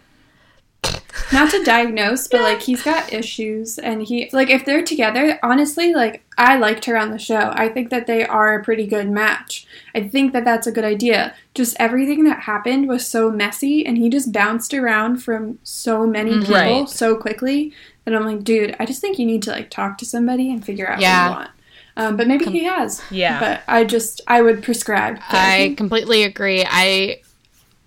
[1.34, 5.40] Not to diagnose, but like he's got issues, and he like if they're together.
[5.42, 7.52] Honestly, like I liked her on the show.
[7.56, 9.66] I think that they are a pretty good match.
[9.96, 11.34] I think that that's a good idea.
[11.56, 16.38] Just everything that happened was so messy, and he just bounced around from so many
[16.40, 16.90] people Right.
[16.90, 17.74] so quickly
[18.04, 20.64] that I'm like, dude, I just think you need to like talk to somebody and
[20.64, 21.30] figure out Yeah.
[21.30, 21.50] what you want.
[21.98, 23.02] Um, but maybe he has.
[23.10, 23.40] Yeah.
[23.40, 25.20] But I just I would prescribe.
[25.30, 26.66] I completely agree.
[26.68, 27.22] I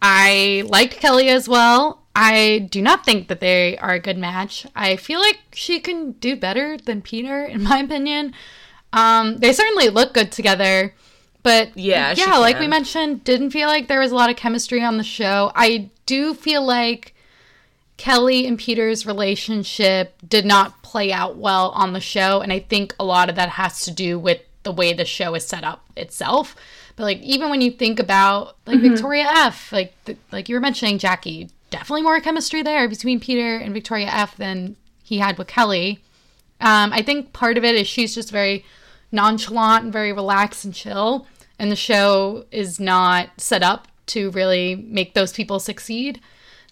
[0.01, 2.03] I liked Kelly as well.
[2.15, 4.67] I do not think that they are a good match.
[4.75, 8.35] I feel like she can do better than Peter, in my opinion.
[8.93, 10.95] Um, they certainly look good together,
[11.43, 14.83] but Yeah, yeah, like we mentioned, didn't feel like there was a lot of chemistry
[14.83, 15.53] on the show.
[15.55, 17.15] I do feel like
[17.99, 22.95] Kelly and Peter's relationship did not play out well on the show, and I think
[22.99, 25.85] a lot of that has to do with the way the show is set up
[25.97, 26.57] itself.
[26.97, 30.61] But like even when you think about like Victoria F, like the, like you were
[30.61, 35.49] mentioning Jackie, definitely more chemistry there between Peter and Victoria F than he had with
[35.49, 36.01] Kelly.
[36.61, 38.65] Um, I think part of it is she's just very
[39.11, 41.27] nonchalant and very relaxed and chill,
[41.59, 46.21] and the show is not set up to really make those people succeed.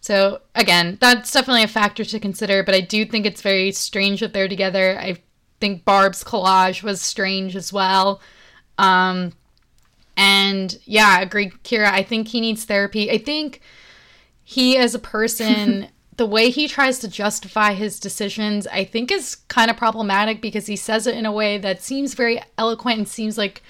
[0.07, 4.21] So again, that's definitely a factor to consider, but I do think it's very strange
[4.21, 4.97] that they're together.
[5.01, 5.17] I
[5.61, 8.21] think Barb's collage was strange as well.
[8.79, 9.33] Um,
[10.17, 11.91] and yeah, I agree, Kiera.
[11.91, 13.11] I think he needs therapy.
[13.11, 13.61] I think
[14.45, 19.35] he, as a person, the way he tries to justify his decisions, I think is
[19.49, 23.09] kind of problematic because he says it in a way that seems very eloquent and
[23.09, 23.61] seems like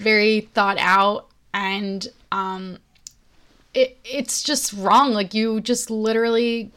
[0.00, 1.28] very thought out.
[1.52, 2.78] And um,
[3.74, 5.12] it, it's just wrong.
[5.12, 6.72] Like, you just literally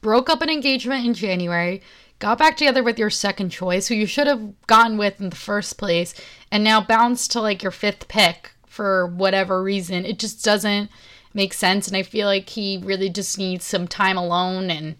[0.00, 1.82] broke up an engagement in January,
[2.18, 5.36] got back together with your second choice, who you should have gone with in the
[5.36, 6.14] first place,
[6.52, 10.04] and now bounced to like your fifth pick for whatever reason.
[10.04, 10.90] It just doesn't
[11.34, 14.70] make sense, and I feel like he really just needs some time alone.
[14.70, 14.96] And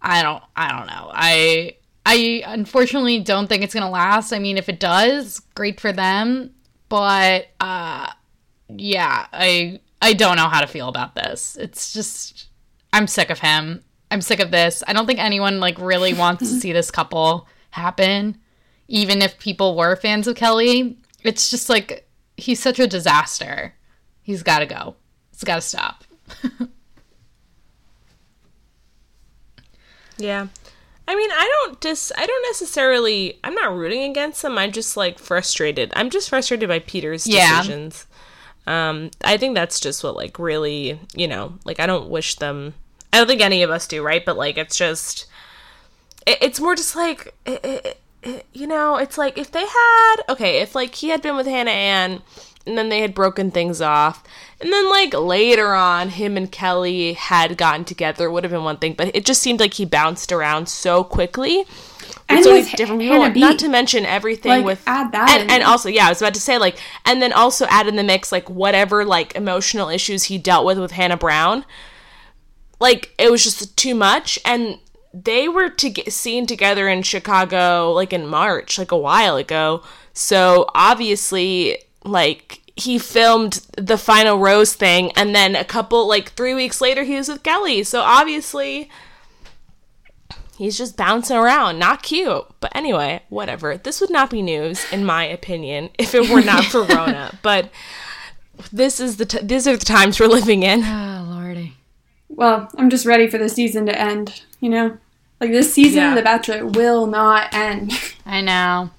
[0.00, 1.10] I don't, I don't know.
[1.12, 1.76] I,
[2.06, 4.32] I unfortunately don't think it's gonna last.
[4.32, 6.54] I mean, if it does, great for them,
[6.88, 8.10] but uh,
[8.68, 11.56] yeah, I, I don't know how to feel about this.
[11.58, 12.48] It's just.
[12.92, 13.82] I'm sick of him.
[14.10, 14.82] I'm sick of this.
[14.86, 18.36] I don't think anyone like really wants to see this couple happen.
[18.88, 23.74] Even if people were fans of Kelly, it's just like he's such a disaster.
[24.20, 24.96] He's got to go.
[25.32, 26.04] It's got to stop.
[30.18, 30.48] Yeah.
[31.08, 34.56] I mean, I don't dis I don't necessarily I'm not rooting against them.
[34.58, 35.92] I'm just like frustrated.
[35.96, 37.58] I'm just frustrated by Peter's Yeah.
[37.62, 38.06] decisions.
[38.66, 42.74] Um I think that's just what like really, you know, like I don't wish them
[43.12, 44.24] I don't think any of us do, right?
[44.24, 45.26] But like it's just
[46.26, 50.60] it, it's more just like it, it, you know, it's like if they had okay,
[50.60, 52.22] if like he had been with Hannah Ann
[52.66, 54.22] and then they had broken things off
[54.60, 58.76] and then like later on him and kelly had gotten together would have been one
[58.76, 61.64] thing but it just seemed like he bounced around so quickly
[62.28, 65.42] And so with many different people not to mention everything Like, with add that and,
[65.42, 65.50] in.
[65.50, 68.02] and also yeah i was about to say like and then also add in the
[68.02, 71.64] mix like whatever like emotional issues he dealt with with hannah brown
[72.80, 74.78] like it was just too much and
[75.12, 79.82] they were to get seen together in chicago like in march like a while ago
[80.14, 86.54] so obviously like he filmed the final rose thing and then a couple like 3
[86.54, 87.82] weeks later he was with Kelly.
[87.82, 88.88] So obviously
[90.62, 92.44] he's just bouncing around, not cute.
[92.60, 93.76] But anyway, whatever.
[93.76, 97.38] This would not be news in my opinion if it were not for Rona.
[97.42, 97.70] But
[98.72, 100.82] this is the t- these are the times we're living in.
[100.84, 101.74] Oh, lordy.
[102.28, 104.98] Well, I'm just ready for the season to end, you know?
[105.40, 106.10] Like this season Yeah.
[106.10, 107.92] of The Bachelor will not end.
[108.26, 108.90] I know.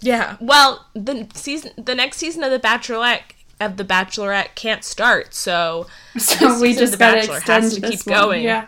[0.00, 0.36] Yeah.
[0.40, 3.22] Well, the season, the next season of the Bachelorette
[3.60, 5.86] of the Bachelorette can't start, so
[6.18, 8.20] So we just The gotta Bachelor extend has to this keep one.
[8.20, 8.44] going.
[8.44, 8.66] Yeah.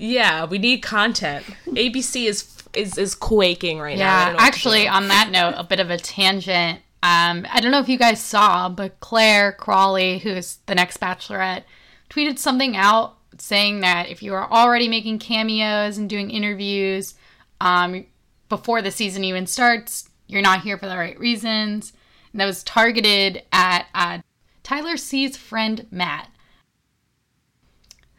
[0.00, 1.44] Yeah, we need content.
[1.66, 4.04] ABC is is is quaking right now.
[4.04, 6.80] Yeah, what to actually, on that note, a bit of a tangent.
[7.02, 11.64] Um, I don't know if you guys saw, but Clare Crawley, who's the next Bachelorette,
[12.08, 17.14] tweeted something out saying that if you are already making cameos and doing interviews
[17.60, 18.06] um,
[18.48, 21.92] before the season even starts, you're not here for the right reasons.
[22.32, 24.18] And that was targeted at uh,
[24.62, 26.29] Tyler C's friend Matt,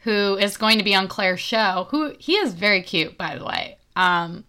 [0.02, 1.86] who is going to be on Clare's show.
[1.90, 3.78] Who he is very cute, by the way.
[3.94, 4.44] Um,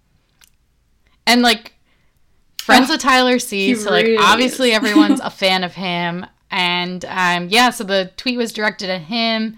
[1.28, 1.74] and like
[2.60, 3.76] friends with Tyler C.
[3.76, 4.76] So like really obviously is.
[4.76, 6.26] everyone's a fan of him.
[6.50, 9.58] And um, yeah, so the tweet was directed at him,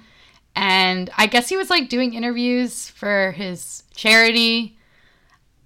[0.55, 4.77] and I guess he was like doing interviews for his charity.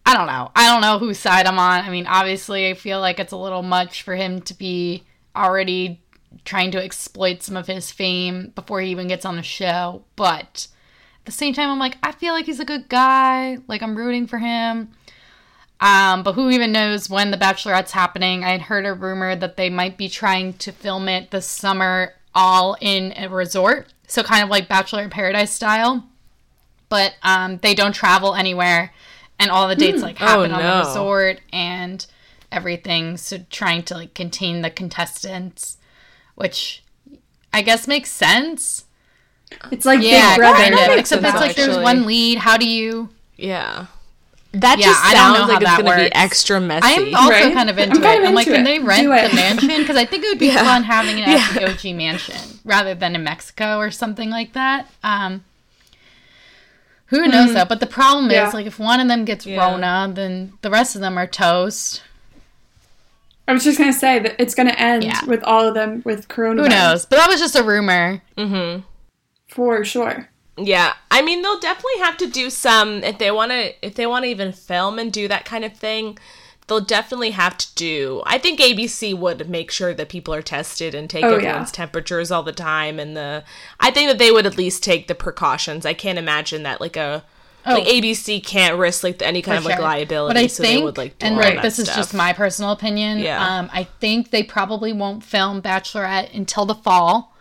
[0.07, 0.49] I don't know.
[0.55, 1.81] I don't know whose side I'm on.
[1.81, 5.03] I mean, obviously, I feel like it's a little much for him to be
[5.35, 6.01] already
[6.45, 10.03] trying to exploit some of his fame before he even gets on the show.
[10.15, 10.67] But
[11.21, 13.57] at the same time, I'm like, I feel like he's a good guy.
[13.67, 14.89] Like, I'm rooting for him.
[15.81, 18.43] Um, but who even knows when The Bachelorette's happening?
[18.43, 22.13] I had heard a rumor that they might be trying to film it this summer
[22.35, 23.87] all in a resort.
[24.07, 26.05] So, kind of like Bachelor in Paradise style.
[26.89, 28.93] But um, they don't travel anywhere.
[29.37, 30.81] And all the dates like happen on no.
[30.81, 32.05] the resort and
[32.51, 33.15] everything.
[33.15, 35.77] So, trying to like contain the contestants,
[36.39, 36.83] which
[37.53, 38.85] I guess makes sense.
[39.71, 40.57] It's like Yeah, Big Brother.
[40.57, 40.97] kind of.
[40.97, 42.37] Except sense, it's like there's one lead.
[42.39, 43.09] How do you?
[43.35, 43.85] yeah.
[44.51, 46.87] That Yeah, just I don't sounds know how like it's that gonna be extra messy.
[46.87, 47.53] I am also Right?
[47.53, 48.23] kind of I'm into kind it.
[48.23, 49.29] of I'm like, into can they rent Do it.
[49.29, 49.67] the mansion?
[49.81, 50.63] Because I think it would be Yeah.
[50.63, 51.67] fun having an at Yeah.
[51.69, 54.87] OG mansion rather than in Mexico or something like that.
[55.03, 55.43] Um,
[57.07, 57.65] who knows though?
[57.65, 58.31] But the problem Mm-hmm.
[58.31, 58.47] Yeah.
[58.47, 59.57] is, like, if one of them gets Yeah.
[59.59, 62.01] Rona, then the rest of them are toast.
[63.49, 65.25] I was just gonna say that it's gonna end Yeah.
[65.25, 66.63] with all of them with coronavirus.
[66.63, 67.05] Who knows?
[67.05, 68.21] But that was just a rumor.
[68.37, 68.81] Mm-hmm.
[69.47, 70.29] For sure.
[70.57, 74.05] Yeah, I mean they'll definitely have to do some if they want to if they
[74.05, 76.17] want to even film and do that kind of thing.
[76.67, 78.21] They'll definitely have to do.
[78.27, 81.35] I think ABC would make sure that people are tested and take Oh, yeah.
[81.37, 83.43] everyone's temperatures all the time and the
[83.79, 85.83] I think that they would at least take the precautions.
[85.87, 87.23] I can't imagine that like a
[87.65, 89.83] like ABC can't risk like any kind of like Sure.
[89.83, 92.13] liability But I so think, they would like do and like that this is just
[92.13, 93.19] my personal opinion.
[93.19, 93.43] Yeah.
[93.59, 97.35] Um, I think they probably won't film Bachelorette until the fall.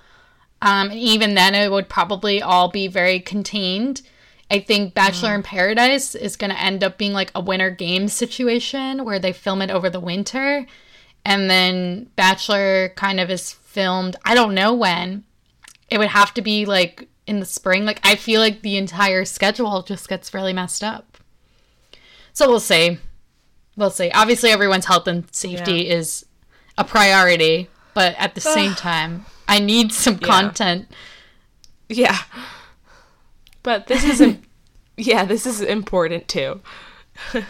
[0.60, 4.02] Um, and even then, it would probably all be very contained.
[4.50, 5.34] I think Bachelor Mm.
[5.36, 9.32] in Paradise is going to end up being like a winter game situation where they
[9.32, 10.66] film it over the winter.
[11.24, 15.24] And then Bachelor kind of is filmed, I don't know when.
[15.90, 17.84] It would have to be like in the spring.
[17.84, 21.18] Like, I feel like the entire schedule just gets really messed up.
[22.32, 22.98] So we'll see.
[23.76, 24.10] We'll see.
[24.10, 26.26] Obviously, everyone's health and safety is
[26.76, 30.88] a priority, but at the same time, I need some content.
[31.88, 32.18] Yeah.
[33.62, 34.44] But this isn't
[34.96, 36.60] Yeah, this is important too.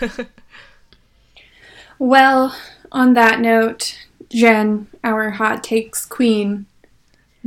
[1.99, 2.57] Well,
[2.93, 6.67] on that note, Jen, our hot takes queen,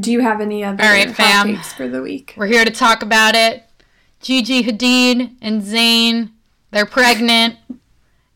[0.01, 1.55] do you have any other All right, fam.
[1.57, 2.33] for the week?
[2.35, 3.63] We're here to talk about it.
[4.21, 6.31] Gigi Hadid and Zayn,
[6.71, 7.55] they're pregnant.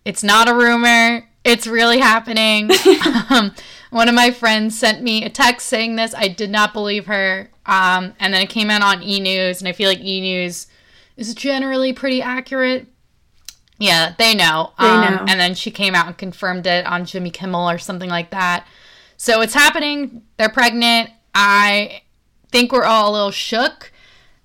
[0.05, 1.28] It's not a rumor.
[1.43, 2.70] It's really happening.
[3.32, 3.55] um,
[3.89, 6.13] one of my friends sent me a text saying this.
[6.13, 7.49] I did not believe her.
[7.66, 10.68] Um, and then it came out on E News, and I feel like E News
[11.18, 12.86] is generally pretty accurate.
[13.80, 14.74] Yeah, they know.
[14.80, 15.26] They Um, know.
[15.28, 18.68] And then she came out and confirmed it on Jimmy Kimmel or something like that.
[19.18, 20.22] So it's happening.
[20.38, 21.09] They're pregnant.
[21.36, 22.02] I
[22.52, 23.92] think we're all a little shook,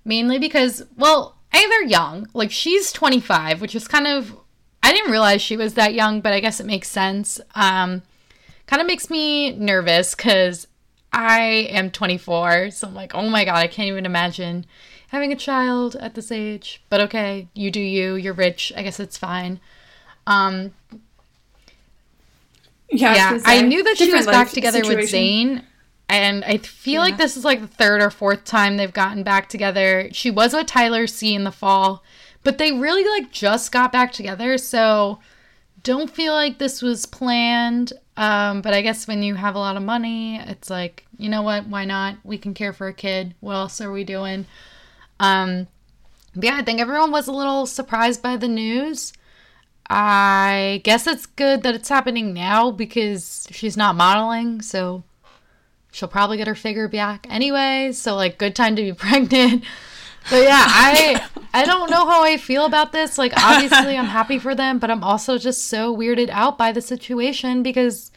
[0.04, 2.26] mainly because, well, A, they're young.
[2.34, 4.36] Like, she's 25, which is kind of,
[4.82, 7.40] I didn't realize she was that young, but I guess it makes sense.
[7.54, 8.02] Um,
[8.66, 10.66] kind of makes me nervous because
[11.12, 12.72] I am 24.
[12.72, 14.66] So I'm like, oh my God, I can't even imagine
[15.08, 16.82] having a child at this age.
[16.88, 18.14] But okay, you do you.
[18.14, 18.72] You're rich.
[18.76, 19.60] I guess it's fine.
[20.26, 20.72] Um,
[22.90, 24.98] Yeah, yeah, I knew that she was back together with.
[25.10, 25.64] Zayn,
[26.10, 29.48] and I feel like this is like the third or fourth time they've gotten back
[29.48, 30.08] together.
[30.12, 32.02] She was with Tyler C in the fall,
[32.42, 35.20] but they really like just got back together, so
[35.84, 37.92] don't feel like this was planned.
[38.16, 41.42] Um, but I guess when you have a lot of money, it's like, you know
[41.42, 41.66] what?
[41.68, 42.16] Why not?
[42.24, 43.34] We can care for a kid.
[43.40, 44.46] What else are we doing?
[45.20, 45.68] Um,
[46.34, 49.12] yeah, I think everyone was a little surprised by the news.
[49.88, 55.04] I guess it's good that it's happening now because she's not modeling, so
[55.90, 57.92] she'll probably get her figure back anyway.
[57.92, 59.64] So like, good time to be pregnant.
[60.30, 63.16] But yeah, I I don't know how I feel about this.
[63.18, 66.82] Like obviously I'm happy for them, but I'm also just so weirded out by the
[66.82, 68.10] situation because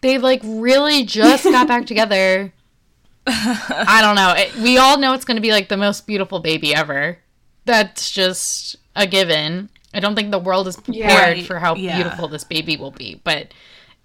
[0.00, 2.52] they like really just got back together.
[3.26, 4.34] I don't know.
[4.36, 7.18] It, we all know it's going to be like the most beautiful baby ever.
[7.66, 9.68] That's just a given.
[9.94, 11.44] I don't think the world is prepared Yeah.
[11.44, 11.94] for how Yeah.
[11.96, 13.52] beautiful this baby will be, but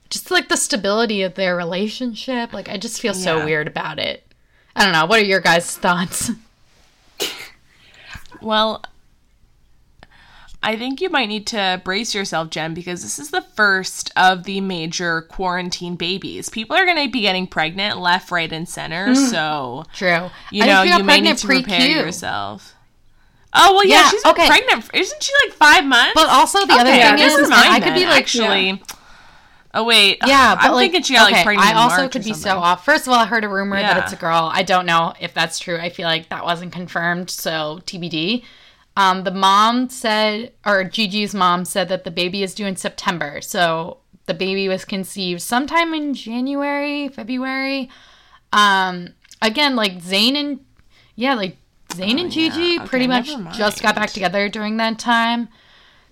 [0.10, 4.24] just like the stability of their relationship, like I just feel so weird about it.
[4.76, 5.05] I don't know.
[5.05, 6.32] What are your guys' thoughts?
[8.41, 8.84] Well,
[10.62, 14.43] I think you might need to brace yourself, Jen, because this is the first of
[14.43, 16.49] the major quarantine babies.
[16.49, 19.08] People are going to be getting pregnant left, right, and center.
[19.08, 19.30] Mm.
[19.32, 20.30] So, True.
[20.51, 21.95] you know, think she got you may need to prepare pre-Q.
[21.95, 22.76] yourself.
[23.53, 24.47] Oh, well, yeah, Yeah, she's okay.
[24.47, 24.89] pregnant.
[24.93, 26.12] Isn't she like five months?
[26.14, 28.82] But also the other Okay, yeah, thing is, never and I could be like, actually.
[29.78, 30.17] Oh, wait.
[30.25, 32.57] yeah, but I'm like, thinking she got okay, like pregnant I also could be so
[32.57, 32.84] off.
[32.84, 34.49] First of all, I heard a rumor that it's a girl.
[34.51, 35.78] I don't know if that's true.
[35.78, 38.43] I feel like that wasn't confirmed, so TBD.
[38.95, 43.41] Um, the mom said, or Gigi's mom said that the baby is due in September.
[43.41, 47.89] So the baby was conceived sometime in January, February.
[48.51, 49.09] Um,
[49.41, 50.65] again, like Zayn and
[51.15, 51.57] yeah, like
[51.89, 55.49] Zayn and Gigi Oh, Okay, pretty much just got back together during that time.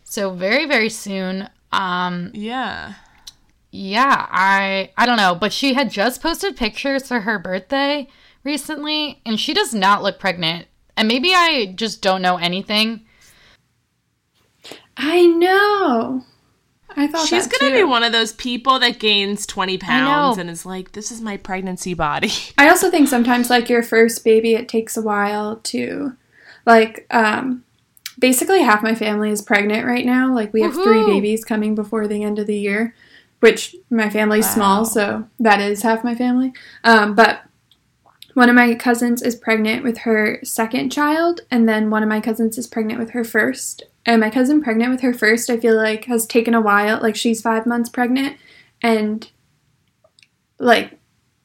[0.04, 1.50] So very, very soon.
[1.72, 2.94] Um, Yeah.
[3.76, 8.08] Yeah, I I don't know, but she had just posted pictures for her birthday
[8.44, 10.68] recently and she does not look pregnant.
[10.98, 13.06] And maybe I just don't know anything.
[14.96, 16.24] I know.
[16.98, 17.84] I thought She's that going to too.
[17.86, 21.36] be one of those people that gains 20 pounds and is like, this is my
[21.36, 22.32] pregnancy body.
[22.58, 26.16] I also think sometimes like your first baby, it takes a while to,
[26.66, 27.66] like, um,
[28.18, 30.34] basically half my family is pregnant right now.
[30.34, 32.96] Like we have three babies coming before the end of the year,
[33.40, 34.54] which my family's Wow.
[34.54, 36.54] small, so that is half my family.
[36.84, 37.42] Um, but
[38.34, 42.20] one of my cousins is pregnant with her second child, and then one of my
[42.20, 43.84] cousins is pregnant with her first.
[44.06, 47.00] And my cousin pregnant with her first, I feel like has taken a while.
[47.02, 48.38] Like she's five months pregnant,
[48.82, 49.30] and
[50.60, 51.00] like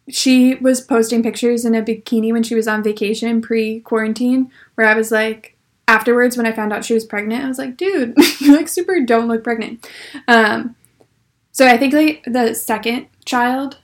[0.09, 4.87] she was posting pictures in a bikini when she was on vacation pre quarantine, where
[4.87, 8.15] I was like, afterwards when I found out she was pregnant, I was like, dude,
[8.41, 9.89] you like super don't look pregnant.
[10.29, 10.75] Um,
[11.53, 13.79] so I think like the second child,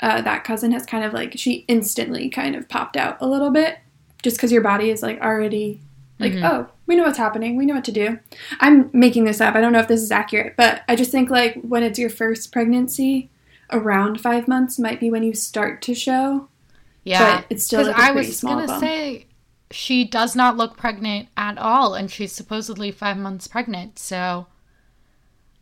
[0.00, 3.50] uh, that cousin has kind of like she instantly kind of popped out a little
[3.50, 3.78] bit,
[4.22, 5.80] just because your body is like already
[6.20, 6.48] like Mhm.
[6.48, 8.20] oh we know what's happening we know what to do
[8.60, 11.28] i'm making this up i don't know if this is accurate but i just think
[11.28, 13.30] like when it's your first pregnancy
[13.72, 16.48] around five months might be when you start to show
[17.02, 17.38] Yeah.
[17.38, 18.80] but it's still Because like a I was gonna bump.
[18.80, 19.26] say
[19.72, 23.98] she does not look pregnant at all, and she's supposedly five months pregnant.
[23.98, 24.46] So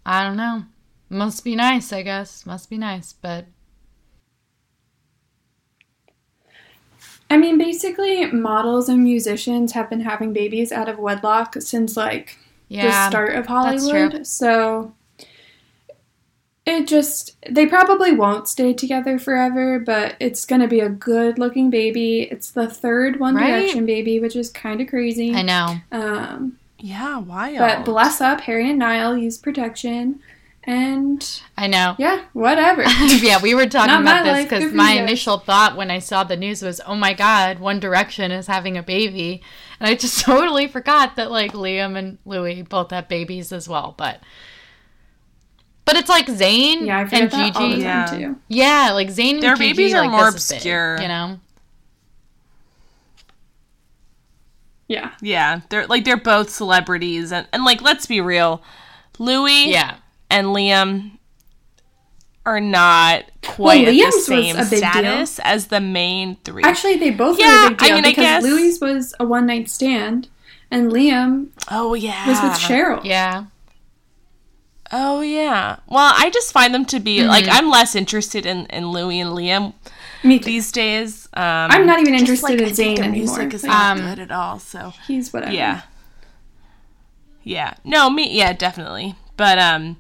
[0.05, 0.65] I don't know.
[1.13, 2.47] Must be nice, I guess.
[2.47, 3.45] Must be nice, but
[7.29, 12.39] I mean, basically, models and musicians have been having babies out of wedlock since like
[12.69, 12.87] yeah.
[12.87, 13.47] the start of.
[13.47, 14.27] Hollywood.
[14.27, 14.95] So
[16.65, 21.69] it just they probably won't stay together forever, but it's gonna be a good looking
[21.69, 22.23] baby.
[22.23, 23.61] It's the third One Right?
[23.61, 25.35] Direction baby, which is kind of crazy.
[25.35, 25.77] I know.
[25.91, 27.59] Um, yeah, wild.
[27.59, 30.21] but bless up, Harry and Niall use protection,
[30.65, 31.97] and I know.
[31.99, 32.83] yeah, whatever.
[33.07, 35.09] yeah, we were talking Not about this because my you guys.
[35.09, 38.77] initial thought when I saw the news was, "Oh my God, One Direction is having
[38.79, 39.43] a baby,"
[39.81, 43.95] and I just totally forgot that like Liam and Louis both have babies as well.
[43.99, 44.21] But,
[45.85, 47.53] but it's like Zayn yeah, and that all the Gigi.
[47.53, 48.05] time Yeah.
[48.07, 48.37] too.
[48.49, 49.41] Yeah, like Zayn and Gigi.
[49.41, 51.01] Their Gigi, babies are like, more this is big, obscure.
[51.01, 51.41] you know.
[54.89, 58.63] Yeah, Yeah, they're like they're both celebrities, and and like let's be real,
[59.19, 59.97] Louis Yeah,
[60.33, 61.19] and Liam
[62.45, 64.79] are not quite at Liam's the was same a big deal.
[64.91, 66.65] status as the main three.
[66.65, 69.15] actually, they both Yeah, were a big I deal mean, I because guess- Louis was
[69.21, 70.29] a one night stand,
[70.71, 73.05] and Liam oh yeah, was with Cheryl.
[73.05, 73.45] yeah,
[74.95, 75.77] Oh yeah.
[75.89, 79.31] Well, I just find them to be like I'm less interested in in Louis and
[79.31, 79.73] Liam
[80.25, 81.29] Me these days.
[81.33, 83.37] Um, I'm not even just, interested in I think Zayn anymore.
[83.39, 84.59] Music is Like, not Um, good at all.
[84.59, 85.53] So He's whatever.
[85.53, 85.83] yeah,
[87.43, 87.75] yeah.
[87.85, 88.37] No, me.
[88.37, 89.15] Yeah, definitely.
[89.39, 89.97] But um,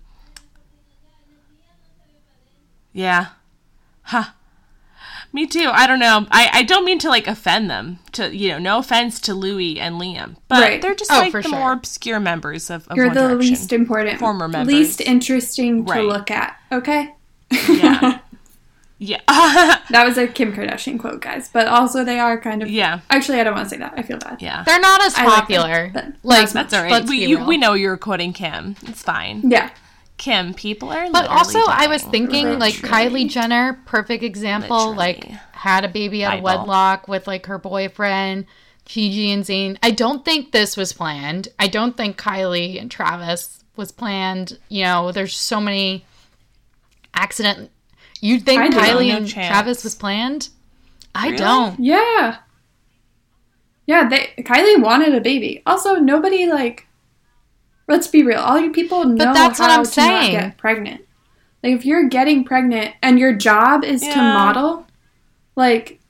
[2.93, 3.27] yeah,
[4.03, 4.25] huh.
[5.35, 5.71] Me too.
[5.73, 6.27] I don't know.
[6.31, 8.01] I, I don't mean to like offend them.
[8.13, 10.83] To you know, no offense to Louis and Liam, but Right.
[10.83, 11.59] they're just Oh, like for the sure.
[11.59, 13.39] more obscure members of, of You're One the Direction.
[13.51, 14.75] least important, Former members.
[14.75, 16.05] least interesting to Right.
[16.05, 16.57] look at.
[16.71, 17.15] Okay.
[17.51, 18.19] Yeah.
[18.99, 19.19] Yeah.
[19.91, 21.49] That was a Kim Kardashian quote, guys.
[21.53, 22.71] But also, they are kind of.
[22.71, 23.01] yeah.
[23.11, 23.95] Actually, I don't want to say that.
[23.97, 24.41] I feel bad.
[24.41, 24.63] Yeah.
[24.65, 25.91] They're not as I like them, popular.
[25.93, 26.93] but like that's That's all right.
[26.93, 28.77] let's We, you, we know you're quoting Kim.
[28.83, 29.43] It's fine.
[29.51, 29.71] Yeah.
[30.19, 31.05] Kim, people are.
[31.05, 32.13] Like, but also, literally I was dying.
[32.13, 34.95] thinking like Kylie Jenner, perfect example.
[34.95, 38.47] Like had a baby out of wedlock with like her boyfriend,
[38.85, 39.79] Gigi and Zayn.
[39.83, 41.49] I don't think this was planned.
[41.59, 44.59] I don't think Kylie and Travis was planned.
[44.69, 46.05] You know, there's so many
[47.15, 47.71] accident.
[48.21, 48.69] You think I.
[48.69, 49.49] Kylie No and chance.
[49.49, 50.51] Travis was planned?
[51.15, 51.37] I Really?
[51.39, 51.81] don't.
[51.81, 52.37] Yeah.
[53.87, 55.63] Yeah, they Kylie wanted a baby.
[55.67, 56.87] Also, nobody like
[57.93, 58.41] let's be real.
[58.41, 60.33] All you people know but that's what how I'm to saying.
[60.33, 61.03] not get pregnant.
[61.63, 64.87] Like if you're getting pregnant and your job is to model,
[65.55, 66.01] like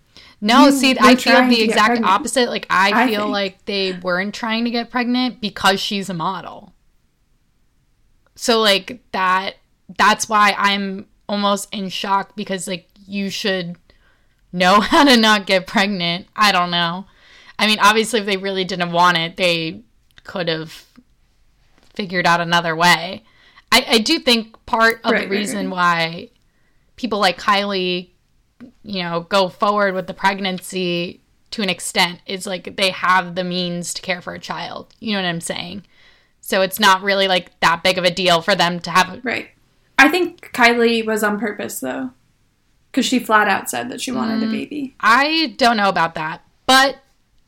[0.41, 2.49] No, see, I feel the exact opposite.
[2.49, 3.33] Like, I, I feel think.
[3.33, 6.73] like they weren't trying to get pregnant because she's a model.
[8.35, 9.57] So, like, that,
[9.97, 13.77] that's why I'm almost in shock because, like, you should
[14.53, 16.27] know how to not get pregnant.
[16.35, 17.07] I don't know.
[17.59, 19.83] I mean, obviously, if they really didn't want it, they
[20.25, 20.85] could have
[21.94, 23.24] figured out another way.
[23.70, 25.73] I, I do think part of Right, the reason right.
[25.74, 26.28] why
[26.97, 28.10] people like Kylie
[28.85, 31.20] you know, go forward with the pregnancy
[31.51, 34.94] to an extent is like they have the means to care for a child.
[35.01, 35.85] You know what I'm saying?
[36.40, 39.20] So it's not really like that big of a deal for them to have.
[39.24, 39.48] right.
[39.98, 42.10] I think Kylie was on purpose though.
[42.93, 44.48] Cuz she flat out said that she wanted Mm.
[44.48, 44.94] a baby.
[45.01, 46.98] I don't know about that, but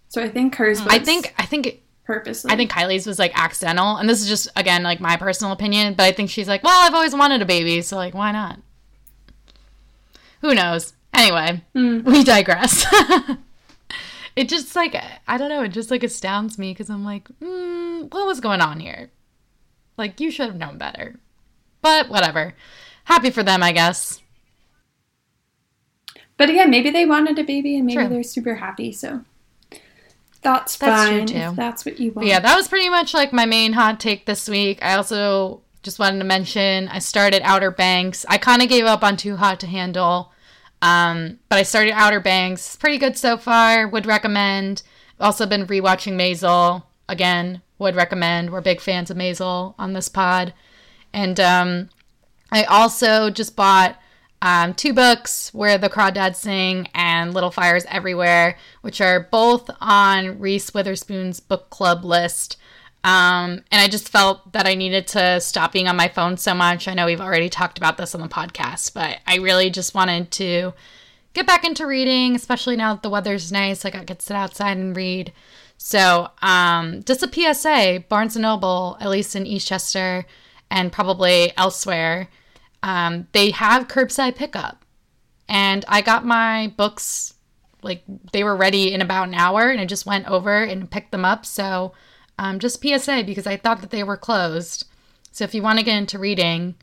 [0.08, 2.52] So I think hers was I think I think purposely.
[2.52, 5.94] I think Kylie's was like accidental, and this is just again like my personal opinion.
[5.94, 8.60] But I think she's like, well, I've always wanted a baby, so like, why not?
[10.40, 10.94] Who knows?
[11.12, 12.84] Anyway, we digress.
[14.36, 15.62] it just like I don't know.
[15.62, 19.10] It just like astounds me because I'm like, mm, what was going on here?
[19.96, 21.16] Like you should have known better.
[21.80, 22.54] But whatever.
[23.04, 24.22] Happy for them, I guess.
[26.36, 28.08] But again, maybe they wanted a baby and maybe True.
[28.08, 29.24] they're super happy, so
[30.44, 31.36] that's, That's true, fine too.
[31.36, 32.14] if that's what you want.
[32.16, 34.78] But yeah, that was pretty much like my main hot take this week.
[34.82, 38.24] I also just wanted to mention I started Outer Banks.
[38.28, 40.32] I kind of gave up on Too Hot to Handle,
[40.82, 42.76] um, but I started Outer Banks.
[42.76, 43.88] Pretty good so far.
[43.88, 44.82] Would recommend.
[45.18, 47.62] Also been rewatching Maisel again.
[47.78, 48.50] Would recommend.
[48.52, 50.54] We're big fans of Maisel on this pod,
[51.12, 51.88] and um,
[52.52, 53.98] I also just bought
[54.44, 60.38] um, two books, Where the Crawdads Sing and Little Fires Everywhere, which are both on
[60.38, 62.58] Reese Witherspoon's book club list.
[63.04, 66.52] Um, and I just felt that I needed to stop being on my phone so
[66.52, 66.86] much.
[66.86, 70.30] I know we've already talked about this on the podcast, but I really just wanted
[70.32, 70.74] to
[71.32, 73.82] get back into reading, especially now that the weather's nice.
[73.82, 75.32] Like I could sit outside and read.
[75.78, 80.26] So, um, just a PSA: Barnes and Noble, at least in Eastchester
[80.70, 82.28] and probably elsewhere,
[82.84, 84.84] um, they have curbside pickup,
[85.48, 87.32] and I got my books
[87.80, 88.02] like
[88.32, 91.24] they were ready in about an hour, and I just went over and picked them
[91.24, 91.46] up.
[91.46, 91.94] So,
[92.38, 94.86] um, just PSA because I thought that they were closed.
[95.32, 96.74] So, if you want to get into reading,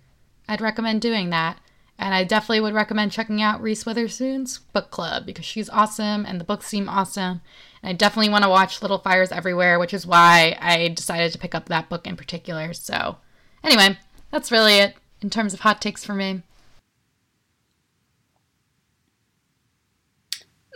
[0.48, 1.60] I'd recommend doing that.
[2.00, 6.40] And I definitely would recommend checking out Reese Witherspoon's book club because she's awesome and
[6.40, 7.42] the books seem awesome.
[7.84, 11.38] And I definitely want to watch Little Fires Everywhere, which is why I decided to
[11.38, 12.74] pick up that book in particular.
[12.74, 13.18] So,
[13.64, 14.00] anyway,
[14.32, 16.42] that's really it in terms of hot takes for me.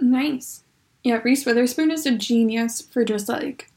[0.01, 0.63] Nice.
[1.03, 3.69] Yeah, Reese Witherspoon is a genius for just like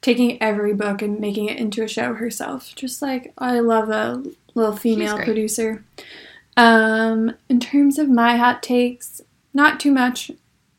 [0.00, 2.74] taking every book and making it into a show herself.
[2.74, 4.22] Just like I love a
[4.54, 5.84] little female producer.
[6.56, 9.22] Um, in terms of my hot takes,
[9.54, 10.30] not too much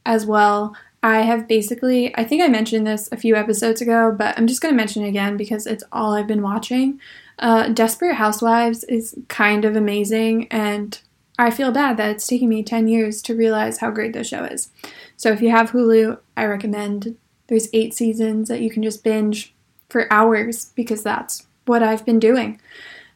[0.06, 0.76] as well.
[1.04, 4.62] I have basically, I think I mentioned this a few episodes ago, but I'm just
[4.62, 7.00] going to mention it again because it's all I've been watching.
[7.42, 11.00] Uh, Desperate Housewives is kind of amazing, and
[11.40, 14.44] I feel bad that it's taken me 10 years to realize how great this show
[14.44, 14.70] is.
[15.18, 17.18] So if you have Hulu, I recommend.
[17.48, 19.54] There's eight seasons that you can just binge
[19.90, 22.62] for hours because that's what I've been doing.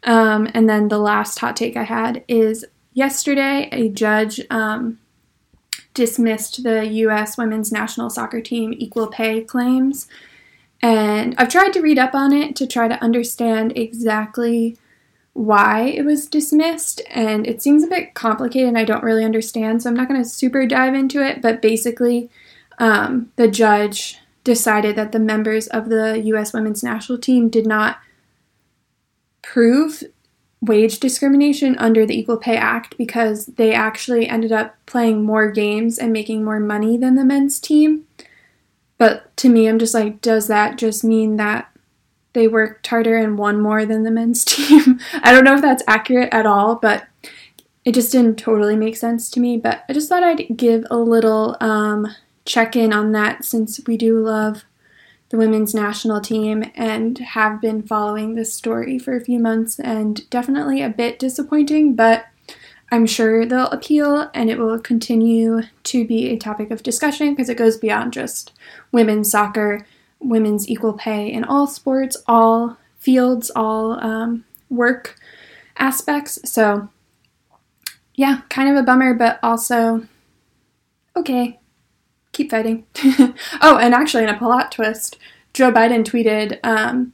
[0.04, 5.00] Um, and then the last hot take I had is yesterday a judge um,
[5.94, 7.38] dismissed the U.S.
[7.38, 10.08] women's national soccer team equal pay claims.
[10.82, 14.78] And I've tried to read up on it to try to understand exactly
[15.34, 17.02] why it was dismissed.
[17.10, 19.84] And it seems a bit complicated and I don't really understand.
[19.84, 21.42] So I'm not going to super dive into it.
[21.42, 22.30] But basically,
[22.80, 26.54] um, the judge decided that the members of the U.S.
[26.54, 28.00] women's national team did not
[29.42, 30.04] prove
[30.62, 35.98] wage discrimination under the Equal Pay Act because they actually ended up playing more games
[35.98, 38.06] and making more money than the men's team.
[38.98, 41.70] But to me, I'm just like, does that just mean that
[42.34, 45.00] they worked harder and won more than the men's team?
[45.22, 47.08] I don't know if that's accurate at all, but
[47.84, 49.58] it just didn't totally make sense to me.
[49.58, 52.08] But I just thought I'd give a little um,
[52.46, 54.64] check in on that since we do love
[55.30, 60.30] the women's national team and have been following this story for a few months and
[60.30, 62.26] definitely a bit disappointing, but
[62.92, 67.50] I'm sure they'll appeal and it will continue to be a topic of discussion because
[67.50, 68.54] it goes beyond just
[68.92, 69.86] women's soccer,
[70.20, 75.16] women's equal pay in all sports, all fields, all um, work
[75.78, 76.40] aspects.
[76.50, 76.90] So,
[78.14, 80.08] yeah, kind of a bummer, but also
[81.16, 81.60] okay,
[82.32, 82.86] keep fighting.
[83.62, 85.18] oh, and actually, in a plot twist,
[85.54, 87.14] Joe Biden tweeted, um,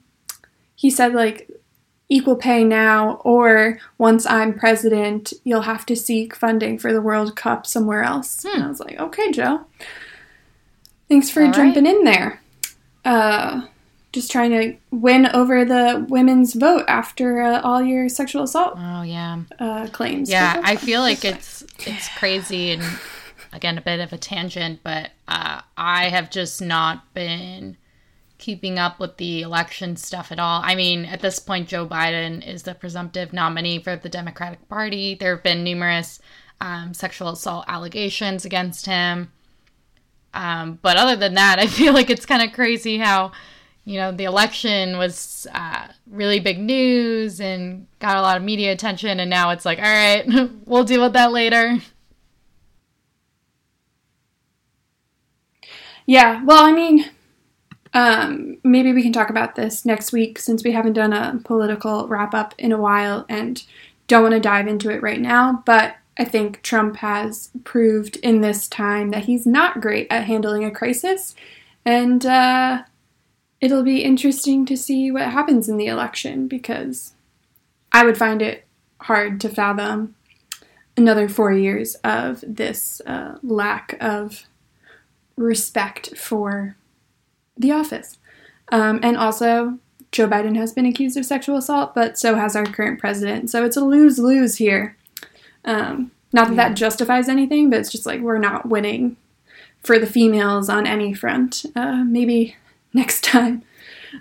[0.76, 1.50] he said, like,
[2.12, 7.38] equal pay now, or once I'm president, you'll have to seek funding for the World
[7.38, 8.44] Cup somewhere else.
[8.44, 8.56] Hmm.
[8.56, 9.62] And I was like, okay, Joe.
[11.08, 11.96] Thanks for All jumping right.
[11.96, 12.42] in there.
[13.06, 13.68] Uh,
[14.12, 18.74] just trying to win over the women's vote after uh, all your sexual assault.
[18.78, 20.30] Oh yeah, uh, claims.
[20.30, 22.84] Yeah, I feel like it's it's crazy and
[23.54, 27.78] again a bit of a tangent, but uh, I have just not been
[28.42, 30.62] keeping up with the election stuff at all.
[30.64, 35.16] I mean, at this point, Joe Biden is the presumptive nominee for the Democratic Party.
[35.16, 36.20] There have been numerous
[36.60, 39.32] um, sexual assault allegations against him.
[40.34, 43.32] Um, but other than that, I feel like it's kind of crazy how,
[43.86, 48.72] you know, the election was uh, really big news and got a lot of media
[48.72, 50.26] attention, and now it's like, all right,
[50.66, 51.78] we'll deal with that later.
[56.06, 57.06] Yeah, well, I mean,
[57.94, 62.08] um, maybe we can talk about this next week since we haven't done a political
[62.08, 63.64] wrap up in a while and
[64.08, 65.64] don't want to dive into it right now.
[65.66, 70.64] But I think Trump has proved in this time that he's not great at handling
[70.64, 71.36] a crisis.
[71.86, 72.84] And uh,
[73.60, 77.14] it'll be interesting to see what happens in the election because
[77.92, 78.66] I would find it
[79.02, 80.16] hard to fathom
[80.96, 84.46] another four years of this uh, lack of
[85.36, 86.76] respect for
[87.58, 88.18] the Office.
[88.72, 89.78] Um, and also,
[90.12, 93.50] Joe Biden has been accused of sexual assault, but so has our current president.
[93.50, 94.98] So it's a lose lose here.
[95.66, 96.70] Um, not that yeah.
[96.70, 99.18] that justifies anything, but it's just like we're not winning
[99.84, 101.66] for the females on any front.
[101.76, 102.56] Uh, maybe
[102.94, 103.64] next time.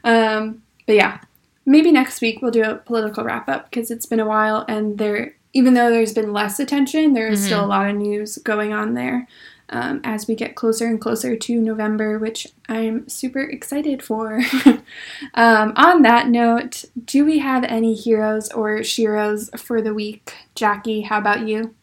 [0.05, 1.21] Um, but yeah,
[1.67, 4.99] maybe next week we'll do a political wrap up because it's been a while and
[4.99, 7.47] there, even though there's been less attention, there is mm-hmm.
[7.47, 9.27] still a lot of news going on there
[9.71, 14.43] um, as we get closer and closer to November, which I'm super excited for.
[15.35, 20.35] um, on that note, do we have any heroes or sheroes for the week?
[20.55, 21.75] Jackie, how about you?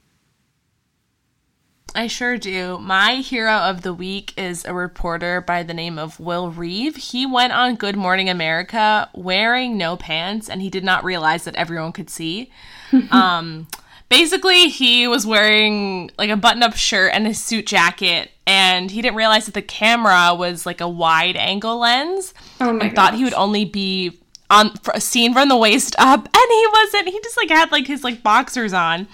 [1.95, 2.77] I sure do.
[2.77, 6.95] My hero of the week is a reporter by the name of Will Reeve.
[6.95, 11.55] He went on Good Morning America wearing no pants, and he did not realize that
[11.55, 12.51] everyone could see.
[13.11, 13.67] um,
[14.09, 19.17] basically he was wearing like a button-up shirt and a suit jacket and he didn't
[19.17, 22.33] realize that the camera was like a wide angle lens.
[22.61, 24.19] Oh my and thought he would only be
[24.49, 27.09] on for a from the waist up and he wasn't.
[27.09, 29.07] He just like had like his like boxers on.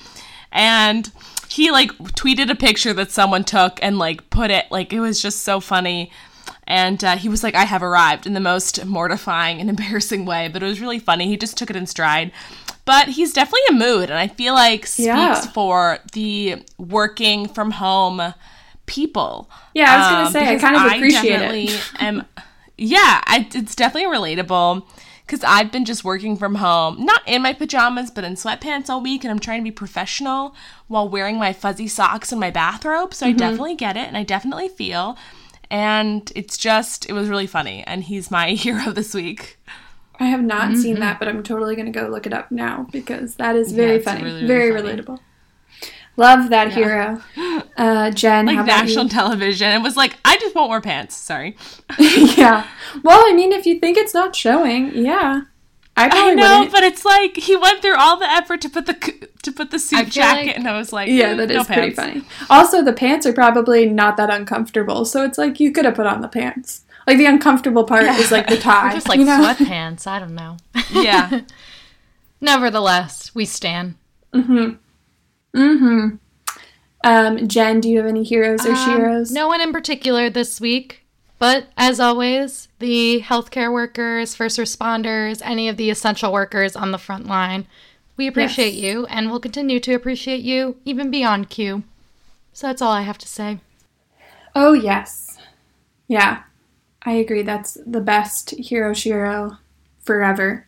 [0.51, 1.11] And
[1.49, 5.19] he like tweeted a picture that someone took and like put it like it was
[5.19, 6.11] just so funny.
[6.65, 10.47] And uh, he was like i have arrived in the most mortifying and embarrassing way
[10.47, 11.27] but it was really funny.
[11.27, 12.31] He just took it in stride
[12.85, 15.39] but he's definitely a mood and i feel like speaks yeah.
[15.47, 18.33] for the working from home
[18.85, 22.25] people yeah i was gonna um, say i kind of appreciate I it am,
[22.77, 24.85] yeah I, it's definitely relatable
[25.25, 29.01] because i've been just working from home not in my pajamas but in sweatpants all
[29.01, 30.55] week and i'm trying to be professional
[30.87, 33.35] while wearing my fuzzy socks and my bathrobe so mm-hmm.
[33.35, 35.17] i definitely get it and i definitely feel
[35.71, 39.57] and it's just it was really funny and he's my hero this week
[40.23, 40.79] I have not mm-hmm.
[40.79, 43.73] seen that, but I'm totally going to go look it up now because that is
[43.73, 45.01] very yeah, funny, really, really very funny.
[45.01, 45.19] relatable.
[46.15, 46.73] Love that yeah.
[46.73, 47.61] hero.
[47.75, 49.69] Uh, Jen, like national television.
[49.73, 51.17] It was like, I just won't wear pants.
[51.17, 51.57] Sorry.
[51.99, 52.67] yeah.
[53.03, 55.41] Well, I mean, if you think it's not showing, yeah.
[55.97, 56.71] I, I know, wouldn't.
[56.71, 59.77] but it's like he went through all the effort to put the to put the
[59.77, 61.95] suit jacket, like, and I was like, yeah, that no is pants.
[61.95, 62.25] pretty funny.
[62.49, 66.07] Also, the pants are probably not that uncomfortable, so it's like you could have put
[66.07, 66.82] on the pants.
[67.05, 68.17] Like the uncomfortable part yeah.
[68.17, 68.93] is like the tie.
[68.93, 69.41] Just like you know?
[69.41, 70.07] sweatpants.
[70.07, 70.57] I don't know.
[70.91, 71.41] Yeah.
[72.41, 73.95] Nevertheless, we stand.
[74.33, 74.73] Mm-hmm.
[75.57, 76.15] Mm-hmm.
[77.05, 79.31] Um, Jen, do you have any heroes or um, sheroes?
[79.31, 81.03] No one in particular this week.
[81.39, 86.97] But as always, the healthcare workers, first responders, any of the essential workers on the
[86.97, 87.65] front line,
[88.15, 88.83] we appreciate yes.
[88.83, 91.83] you and we'll continue to appreciate you even beyond Q.
[92.53, 93.59] So that's all I have to say.
[94.55, 95.37] Oh, yes.
[96.07, 96.43] Yeah.
[97.05, 97.41] I agree.
[97.43, 99.57] That's the best hero shero
[100.01, 100.65] forever.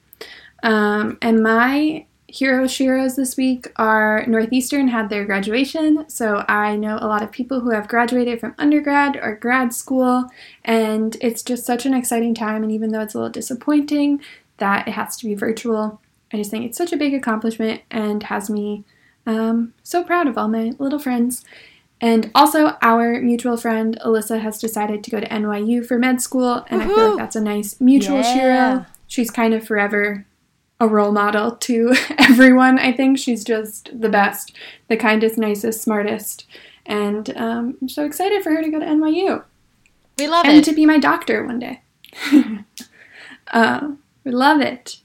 [0.63, 6.97] Um, and my hero sheroes this week are Northeastern had their graduation, so I know
[6.99, 10.29] a lot of people who have graduated from undergrad or grad school,
[10.63, 12.63] and it's just such an exciting time.
[12.63, 14.21] And even though it's a little disappointing
[14.57, 16.01] that it has to be virtual,
[16.33, 18.83] I just think it's such a big accomplishment and has me
[19.25, 21.45] um, so proud of all my little friends.
[22.05, 26.63] And also, our mutual friend Alyssa has decided to go to NYU for med school,
[26.69, 28.35] and I feel like that's a nice mutual Yeah.
[28.37, 28.85] shero.
[29.07, 30.27] She's kind of forever
[30.79, 32.77] a role model to everyone.
[32.77, 34.53] I think she's just the best,
[34.87, 36.45] the kindest, nicest, smartest,
[36.85, 39.43] and um, I'm so excited for her to go to NYU
[40.19, 40.57] We love and it.
[40.57, 41.81] And to be my doctor one day.
[43.51, 44.97] um, we love it.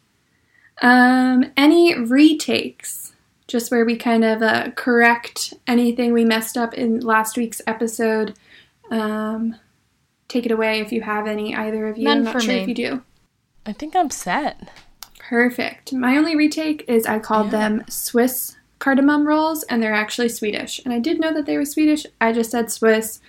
[0.83, 3.15] Um, any retakes?
[3.51, 8.35] Just where we kind of uh, correct anything we messed up in last week's episode.
[8.93, 9.57] Um,
[10.29, 12.05] take it away if you have any, either of you.
[12.05, 12.61] None I'm not for sure me.
[12.61, 13.03] if you do.
[13.67, 14.71] I think I'm set.
[15.19, 15.93] Perfect.
[15.93, 17.59] My only retake is I called Yeah.
[17.59, 20.81] them Swiss cardamom rolls, and they're actually Swedish.
[20.85, 22.07] And I did know that they were Swedish.
[22.21, 23.21] I just said Swiss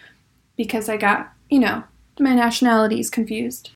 [0.55, 1.83] because I got, you know,
[2.19, 3.71] my nationalities confused.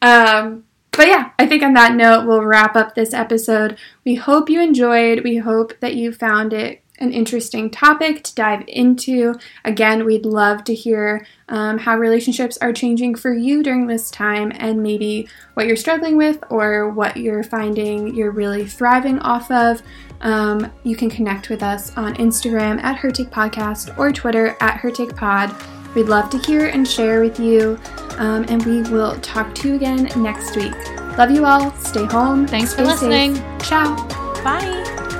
[0.00, 0.64] Um,
[0.96, 3.78] but yeah, I think on that note, we'll wrap up this episode.
[4.04, 5.22] We hope you enjoyed.
[5.22, 9.34] We hope that you found it an interesting topic to dive into.
[9.64, 14.52] Again, we'd love to hear um, how relationships are changing for you during this time
[14.54, 19.82] and maybe what you're struggling with or what you're finding you're really thriving off of.
[20.22, 24.90] Um, you can connect with us on Instagram at Her Podcast or Twitter at Her
[24.90, 25.75] Pod.
[25.96, 27.78] We'd love to hear and share with you,
[28.18, 30.74] um, and we will talk to you again next week.
[31.16, 31.72] Love you all.
[31.78, 32.46] Stay home.
[32.46, 33.02] Thanks for stay safe.
[33.02, 33.58] listening.
[33.60, 33.96] Ciao.
[34.44, 35.15] Bye.